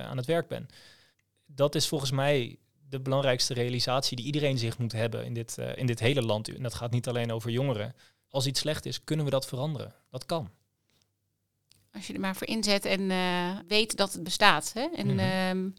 aan 0.05 0.17
het 0.17 0.25
werk 0.25 0.47
ben. 0.47 0.67
Dat 1.45 1.75
is 1.75 1.87
volgens 1.87 2.11
mij 2.11 2.57
de 2.89 2.99
belangrijkste 2.99 3.53
realisatie 3.53 4.17
die 4.17 4.25
iedereen 4.25 4.57
zich 4.57 4.77
moet 4.77 4.91
hebben 4.91 5.25
in 5.25 5.33
dit, 5.33 5.57
in 5.75 5.85
dit 5.85 5.99
hele 5.99 6.21
land. 6.21 6.55
En 6.55 6.63
dat 6.63 6.73
gaat 6.73 6.91
niet 6.91 7.07
alleen 7.07 7.31
over 7.31 7.49
jongeren. 7.51 7.95
Als 8.29 8.45
iets 8.45 8.59
slecht 8.59 8.85
is, 8.85 9.03
kunnen 9.03 9.25
we 9.25 9.31
dat 9.31 9.45
veranderen. 9.47 9.93
Dat 10.09 10.25
kan. 10.25 10.49
Als 11.93 12.07
je 12.07 12.13
er 12.13 12.19
maar 12.19 12.35
voor 12.35 12.47
inzet 12.47 12.85
en 12.85 13.01
uh, 13.01 13.57
weet 13.67 13.97
dat 13.97 14.13
het 14.13 14.23
bestaat. 14.23 14.73
Hè? 14.73 14.87
En, 14.95 15.07
Mhm. 15.07 15.19
ehm, 15.19 15.69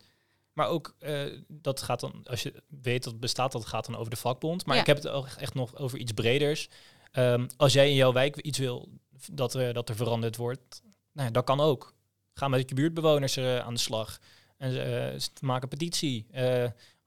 Maar 0.53 0.69
ook, 0.69 0.95
uh, 1.01 1.23
dat 1.49 1.83
gaat 1.83 2.01
dan, 2.01 2.21
als 2.25 2.43
je 2.43 2.63
weet 2.83 3.03
dat 3.03 3.13
het 3.13 3.21
bestaat, 3.21 3.53
dat 3.53 3.67
gaat 3.67 3.87
dan 3.87 3.97
over 3.97 4.11
de 4.11 4.17
vakbond. 4.17 4.67
Maar 4.67 4.75
Ja. 4.75 4.81
ik 4.81 4.87
heb 4.87 4.97
het 4.97 5.09
ook 5.09 5.27
echt 5.27 5.55
nog 5.55 5.77
over 5.77 5.99
iets 5.99 6.13
breders. 6.13 6.69
Um, 7.13 7.47
als 7.57 7.73
jij 7.73 7.89
in 7.89 7.95
jouw 7.95 8.13
wijk 8.13 8.37
iets 8.37 8.59
wil 8.59 8.89
dat, 9.33 9.55
er 9.55 9.73
dat 9.73 9.89
er 9.89 9.97
veranderd 9.97 10.37
wordt, 10.37 10.83
nou 11.13 11.27
ja, 11.27 11.33
dat 11.33 11.45
kan 11.45 11.61
ook. 11.61 11.95
Ga 12.35 12.49
met 12.49 12.69
je 12.69 12.75
buurtbewoners 12.75 13.37
uh, 13.37 13.59
aan 13.59 13.75
de 13.75 13.81
slag. 13.81 14.19
En 14.57 15.21
maak 15.41 15.63
een 15.63 15.69
petitie. 15.69 16.27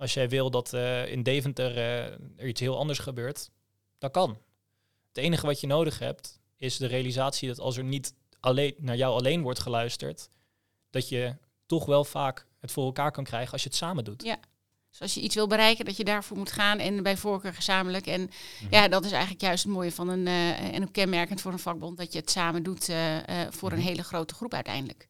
Als 0.04 0.14
jij 0.14 0.30
wil 0.30 0.50
dat 0.52 0.74
uh, 0.74 1.06
in 1.12 1.24
Deventer 1.24 1.78
er 1.78 2.48
iets 2.48 2.60
heel 2.60 2.78
anders 2.78 3.00
gebeurt, 3.00 3.50
dat 3.98 4.12
kan. 4.12 4.30
Het 5.08 5.18
enige 5.24 5.46
wat 5.46 5.60
je 5.60 5.68
nodig 5.68 6.00
hebt, 6.00 6.40
is 6.58 6.78
de 6.78 6.86
realisatie 6.88 7.48
dat 7.48 7.60
als 7.60 7.78
er 7.78 7.84
niet 7.84 8.14
alleen, 8.40 8.76
naar 8.78 8.96
jou 8.96 9.14
alleen 9.18 9.42
wordt 9.42 9.60
geluisterd, 9.60 10.30
dat 10.90 11.10
je 11.10 11.36
toch 11.66 11.86
wel 11.86 12.04
vaak 12.04 12.46
het 12.60 12.72
voor 12.72 12.86
elkaar 12.86 13.12
kan 13.12 13.24
krijgen 13.24 13.52
als 13.52 13.64
je 13.64 13.68
het 13.70 13.78
samen 13.78 14.04
doet. 14.04 14.24
Ja. 14.24 14.38
Dus 14.90 15.02
als 15.02 15.14
je 15.14 15.22
iets 15.22 15.36
wil 15.36 15.48
bereiken, 15.48 15.86
dat 15.86 15.98
je 15.98 16.04
daarvoor 16.04 16.38
moet 16.38 16.52
gaan 16.52 16.80
en 16.80 17.04
bij 17.04 17.18
voorkeur 17.18 17.54
gezamenlijk. 17.54 18.08
En 18.08 18.22
Mhm. 18.22 18.74
ja, 18.74 18.88
dat 18.88 19.06
is 19.06 19.12
eigenlijk 19.12 19.42
juist 19.42 19.64
het 19.64 19.74
mooie 19.74 19.92
van 19.92 20.10
een, 20.10 20.26
uh, 20.26 20.74
en 20.76 20.84
ook 20.84 20.94
kenmerkend 20.94 21.42
voor 21.42 21.52
een 21.52 21.60
vakbond, 21.60 21.98
dat 21.98 22.14
je 22.14 22.20
het 22.20 22.30
samen 22.30 22.64
doet 22.64 22.90
uh, 22.90 23.16
uh, 23.16 23.22
voor 23.50 23.72
een 23.72 23.78
Mhm. 23.78 23.88
hele 23.88 24.04
grote 24.04 24.34
groep 24.34 24.54
uiteindelijk. 24.54 25.08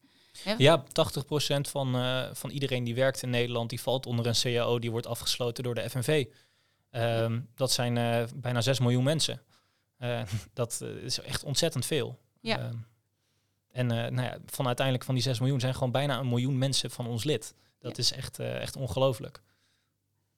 Ja, 0.58 0.84
80% 0.88 1.68
van, 1.68 1.96
uh, 1.96 2.26
van 2.32 2.50
iedereen 2.50 2.84
die 2.84 2.94
werkt 2.94 3.22
in 3.22 3.30
Nederland, 3.30 3.70
die 3.70 3.80
valt 3.80 4.06
onder 4.06 4.26
een 4.26 4.34
CAO, 4.34 4.78
die 4.78 4.90
wordt 4.90 5.06
afgesloten 5.06 5.64
door 5.64 5.74
de 5.74 5.90
FNV. 5.90 6.26
Um, 6.90 7.48
dat 7.54 7.72
zijn 7.72 7.96
uh, 7.96 8.22
bijna 8.34 8.60
6 8.60 8.78
miljoen 8.78 9.04
mensen. 9.04 9.42
Uh, 9.98 10.22
dat 10.52 10.80
is 11.02 11.20
echt 11.20 11.44
ontzettend 11.44 11.86
veel. 11.86 12.18
Ja. 12.40 12.66
Um, 12.66 12.86
en 13.70 13.86
nou 13.86 14.22
ja, 14.22 14.38
van 14.46 14.66
uiteindelijk 14.66 15.06
van 15.06 15.14
die 15.14 15.22
6 15.22 15.38
miljoen 15.38 15.60
zijn 15.60 15.74
gewoon 15.74 15.90
bijna 15.90 16.18
een 16.18 16.28
miljoen 16.28 16.58
mensen 16.58 16.90
van 16.90 17.06
ons 17.06 17.24
lid. 17.24 17.54
Dat 17.78 17.96
Ja. 17.96 18.02
is 18.02 18.12
echt, 18.12 18.38
echt 18.38 18.76
ongelooflijk. 18.76 19.42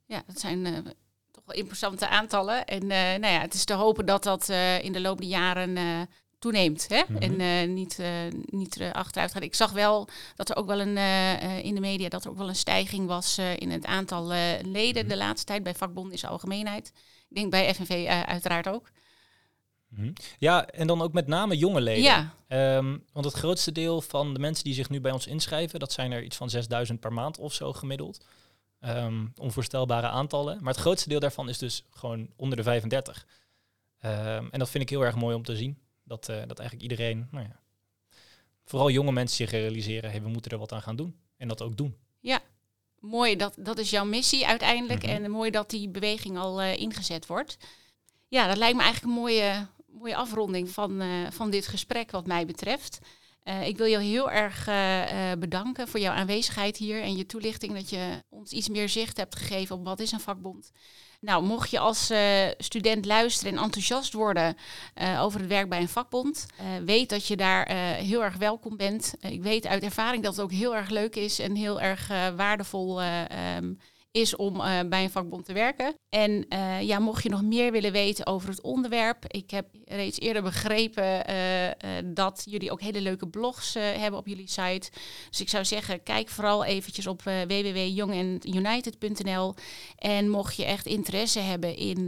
Ja, 0.05 0.23
dat 0.27 0.41
zijn 0.41 0.85
toch 1.31 1.45
wel 1.47 1.57
imposante 1.57 2.09
aantallen. 2.09 2.65
En 2.65 2.87
nou 2.87 3.27
ja, 3.27 3.41
het 3.41 3.55
is 3.55 3.65
te 3.65 3.75
hopen 3.75 4.07
dat 4.07 4.23
dat 4.23 4.49
in 4.83 4.93
de 4.93 5.01
loop 5.01 5.19
der 5.19 5.29
jaren 5.29 6.09
toeneemt. 6.39 6.89
Hè? 6.89 7.03
Mhm. 7.09 7.23
En 7.23 7.41
uh, 7.41 7.75
niet, 7.75 7.99
uh, 8.01 8.09
niet 8.45 8.81
uh, 8.81 8.93
achteruit 8.93 9.33
gaat. 9.33 9.43
Ik 9.43 9.55
zag 9.55 9.73
wel 9.73 10.09
dat 10.35 10.51
er 10.51 10.57
ook 10.57 10.67
wel 10.67 10.81
een, 10.81 10.97
in 11.63 11.75
de 11.75 11.81
media 11.81 12.09
dat 12.09 12.25
er 12.25 12.31
ook 12.31 12.39
wel 12.39 12.49
een 12.49 12.57
stijging 12.57 13.07
was 13.07 13.39
in 13.39 13.71
het 13.71 13.85
aantal 13.87 14.27
leden 14.63 15.05
Mhm. 15.05 15.09
de 15.09 15.17
laatste 15.17 15.47
tijd 15.47 15.63
bij 15.63 15.75
vakbonden 15.75 16.13
in 16.13 16.19
zijn 16.19 16.33
algemeenheid. 16.33 16.93
Ik 17.29 17.37
denk 17.37 17.51
bij 17.51 17.75
FNV 17.75 18.07
uiteraard 18.27 18.69
ook. 18.69 18.91
Mhm. 19.89 20.13
Ja, 20.39 20.67
en 20.67 20.87
dan 20.87 21.03
ook 21.03 21.13
met 21.13 21.27
name 21.27 21.57
jonge 21.57 21.81
leden. 21.81 22.03
Ja, 22.03 22.35
Um, 22.49 23.05
want 23.13 23.25
het 23.25 23.35
grootste 23.35 23.73
deel 23.73 24.01
van 24.01 24.33
de 24.35 24.39
mensen 24.39 24.65
die 24.65 24.75
zich 24.75 24.89
nu 24.91 25.01
bij 25.01 25.13
ons 25.13 25.27
inschrijven, 25.27 25.79
dat 25.79 25.93
zijn 25.93 26.13
er 26.13 26.23
iets 26.23 26.37
van 26.37 26.51
6000 26.51 27.01
per 27.01 27.13
maand 27.13 27.39
of 27.39 27.53
zo 27.53 27.73
gemiddeld. 27.73 28.25
Um, 28.81 29.33
onvoorstelbare 29.37 30.09
aantallen. 30.09 30.59
Maar 30.61 30.73
het 30.73 30.83
grootste 30.83 31.09
deel 31.09 31.21
daarvan 31.21 31.49
is 31.49 31.59
dus 31.59 31.85
gewoon 31.91 32.29
onder 32.37 32.57
de 32.57 32.63
35. 32.63 33.27
Um, 34.05 34.11
en 34.51 34.59
dat 34.59 34.71
vind 34.71 34.83
ik 34.83 34.91
heel 34.91 35.05
erg 35.05 35.15
mooi 35.15 35.35
om 35.35 35.43
te 35.43 35.57
zien. 35.57 35.79
Dat, 36.07 36.29
uh, 36.29 36.37
dat 36.47 36.59
eigenlijk 36.59 36.91
iedereen, 36.91 37.29
nou 37.31 37.45
ja, 37.45 37.61
vooral 38.65 38.91
jonge 38.91 39.13
mensen 39.13 39.37
zich 39.37 39.51
realiseren, 39.51 40.11
hey, 40.11 40.23
we 40.23 40.29
moeten 40.29 40.51
er 40.51 40.59
wat 40.59 40.73
aan 40.73 40.83
gaan 40.83 40.97
doen. 40.97 41.17
En 41.37 41.49
dat 41.49 41.63
ook 41.63 41.77
doen. 41.77 41.97
ja. 42.21 42.41
Mooi, 43.01 43.37
dat, 43.37 43.55
dat 43.59 43.79
is 43.79 43.91
jouw 43.91 44.05
missie 44.05 44.47
uiteindelijk. 44.47 45.03
Mhm. 45.03 45.11
En 45.11 45.31
mooi 45.31 45.51
dat 45.51 45.71
die 45.71 45.89
beweging 45.89 46.39
al 46.39 46.63
uh, 46.63 46.77
ingezet 46.77 47.27
wordt. 47.27 47.57
Ja, 48.29 48.47
dat 48.47 48.57
lijkt 48.57 48.77
me 48.77 48.83
eigenlijk 48.83 49.13
een 49.13 49.21
mooie, 49.21 49.67
mooie 49.87 50.17
afronding 50.17 50.71
van, 50.71 51.03
uh, 51.03 51.31
van 51.31 51.51
dit 51.51 51.67
gesprek 51.67 52.11
wat 52.11 52.27
mij 52.27 52.47
betreft. 52.47 52.99
Uh, 53.49 53.67
ik 53.67 53.77
wil 53.77 53.87
jou 53.89 54.03
heel 54.03 54.31
erg 54.31 54.69
uh, 54.69 55.33
bedanken 55.39 55.89
voor 55.89 56.01
jouw 56.01 56.15
aanwezigheid 56.15 56.77
hier 56.77 57.03
en 57.03 57.17
je 57.17 57.27
toelichting 57.27 57.75
dat 57.75 57.91
je 57.91 58.23
ons 58.29 58.51
iets 58.51 58.69
meer 58.69 58.89
zicht 58.89 59.17
hebt 59.17 59.37
gegeven 59.37 59.77
op 59.77 59.85
wat 59.85 60.01
is 60.01 60.13
een 60.13 60.21
vakbond. 60.21 60.71
Nou, 61.21 61.43
mocht 61.43 61.71
je 61.71 61.79
als 61.79 62.13
student 62.59 63.05
luisteren 63.05 63.53
en 63.53 63.63
enthousiast 63.63 64.13
worden 64.13 64.57
over 65.19 65.41
het 65.41 65.49
werk 65.49 65.69
bij 65.69 65.81
een 65.81 65.89
vakbond, 65.89 66.47
weet 66.85 67.09
dat 67.09 67.27
je 67.27 67.37
daar 67.37 67.73
heel 67.97 68.25
erg 68.25 68.37
welkom 68.37 68.77
bent. 68.77 69.15
ik 69.21 69.43
weet 69.43 69.67
uit 69.67 69.83
ervaring 69.83 70.23
dat 70.23 70.33
het 70.33 70.45
ook 70.45 70.53
heel 70.53 70.77
erg 70.77 70.89
leuk 70.89 71.17
is 71.17 71.39
en 71.39 71.55
heel 71.55 71.81
erg 71.81 72.09
waardevol 72.37 73.03
um, 73.03 73.79
is 74.17 74.37
om 74.37 74.57
uh, 74.57 74.81
bij 74.89 75.03
een 75.03 75.11
vakbond 75.11 75.45
te 75.45 75.53
werken. 75.53 75.95
En 76.09 76.47
uh, 76.49 76.83
ja, 76.83 76.99
mocht 76.99 77.23
je 77.23 77.29
nog 77.29 77.43
meer 77.43 77.73
willen 77.73 77.93
weten 77.93 78.27
over 78.27 78.49
het 78.49 78.61
onderwerp, 78.61 79.25
ik 79.27 79.51
heb 79.51 79.67
reeds 79.85 80.21
eerder 80.21 80.43
begrepen 80.43 81.31
uh, 81.31 81.71
dat 82.05 82.43
jullie 82.49 82.71
ook 82.71 82.81
hele 82.81 83.01
leuke 83.01 83.29
blogs 83.29 83.75
hebben 83.75 84.21
op 84.21 84.27
jullie 84.27 84.49
site. 84.49 84.91
Dus 85.31 85.41
ik 85.41 85.49
zou 85.49 85.65
zeggen, 85.65 86.03
kijk 86.03 86.29
vooral 86.29 86.65
eventjes 86.65 87.07
op 87.07 87.23
www.youngendunited.nl 87.23 89.55
en 89.97 90.31
mocht 90.31 90.57
je 90.57 90.65
echt 90.65 90.87
interesse 90.87 91.41
hebben 91.41 91.77
in 91.77 92.07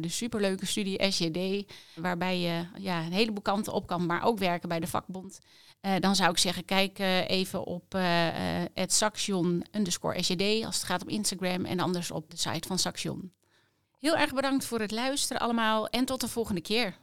de 0.00 0.08
superleuke 0.08 0.66
studie 0.66 1.12
SJD, 1.12 1.72
waarbij 1.94 2.38
je 2.38 2.66
ja, 2.78 3.04
een 3.04 3.12
heleboel 3.12 3.42
kanten 3.42 3.72
op 3.72 3.86
kan, 3.86 4.06
maar 4.06 4.24
ook 4.24 4.38
werken 4.38 4.68
bij 4.68 4.80
de 4.80 4.86
vakbond. 4.86 5.38
Dan 6.00 6.16
zou 6.16 6.30
ik 6.30 6.38
zeggen, 6.38 6.64
kijk 6.64 6.98
even 7.26 7.64
op 7.64 7.96
het 8.74 8.92
Saxion 8.92 9.64
underscore 9.72 10.16
als 10.64 10.76
het 10.76 10.84
gaat 10.84 11.02
op 11.02 11.08
Instagram 11.12 11.64
en 11.64 11.80
anders 11.80 12.10
op 12.10 12.30
de 12.30 12.36
site 12.36 12.68
van 12.68 12.78
Saxion. 12.78 13.32
Heel 13.98 14.16
erg 14.16 14.34
bedankt 14.34 14.64
voor 14.64 14.80
het 14.80 14.90
luisteren 14.90 15.42
allemaal 15.42 15.88
en 15.88 16.04
tot 16.04 16.20
de 16.20 16.28
volgende 16.28 16.60
keer. 16.60 16.96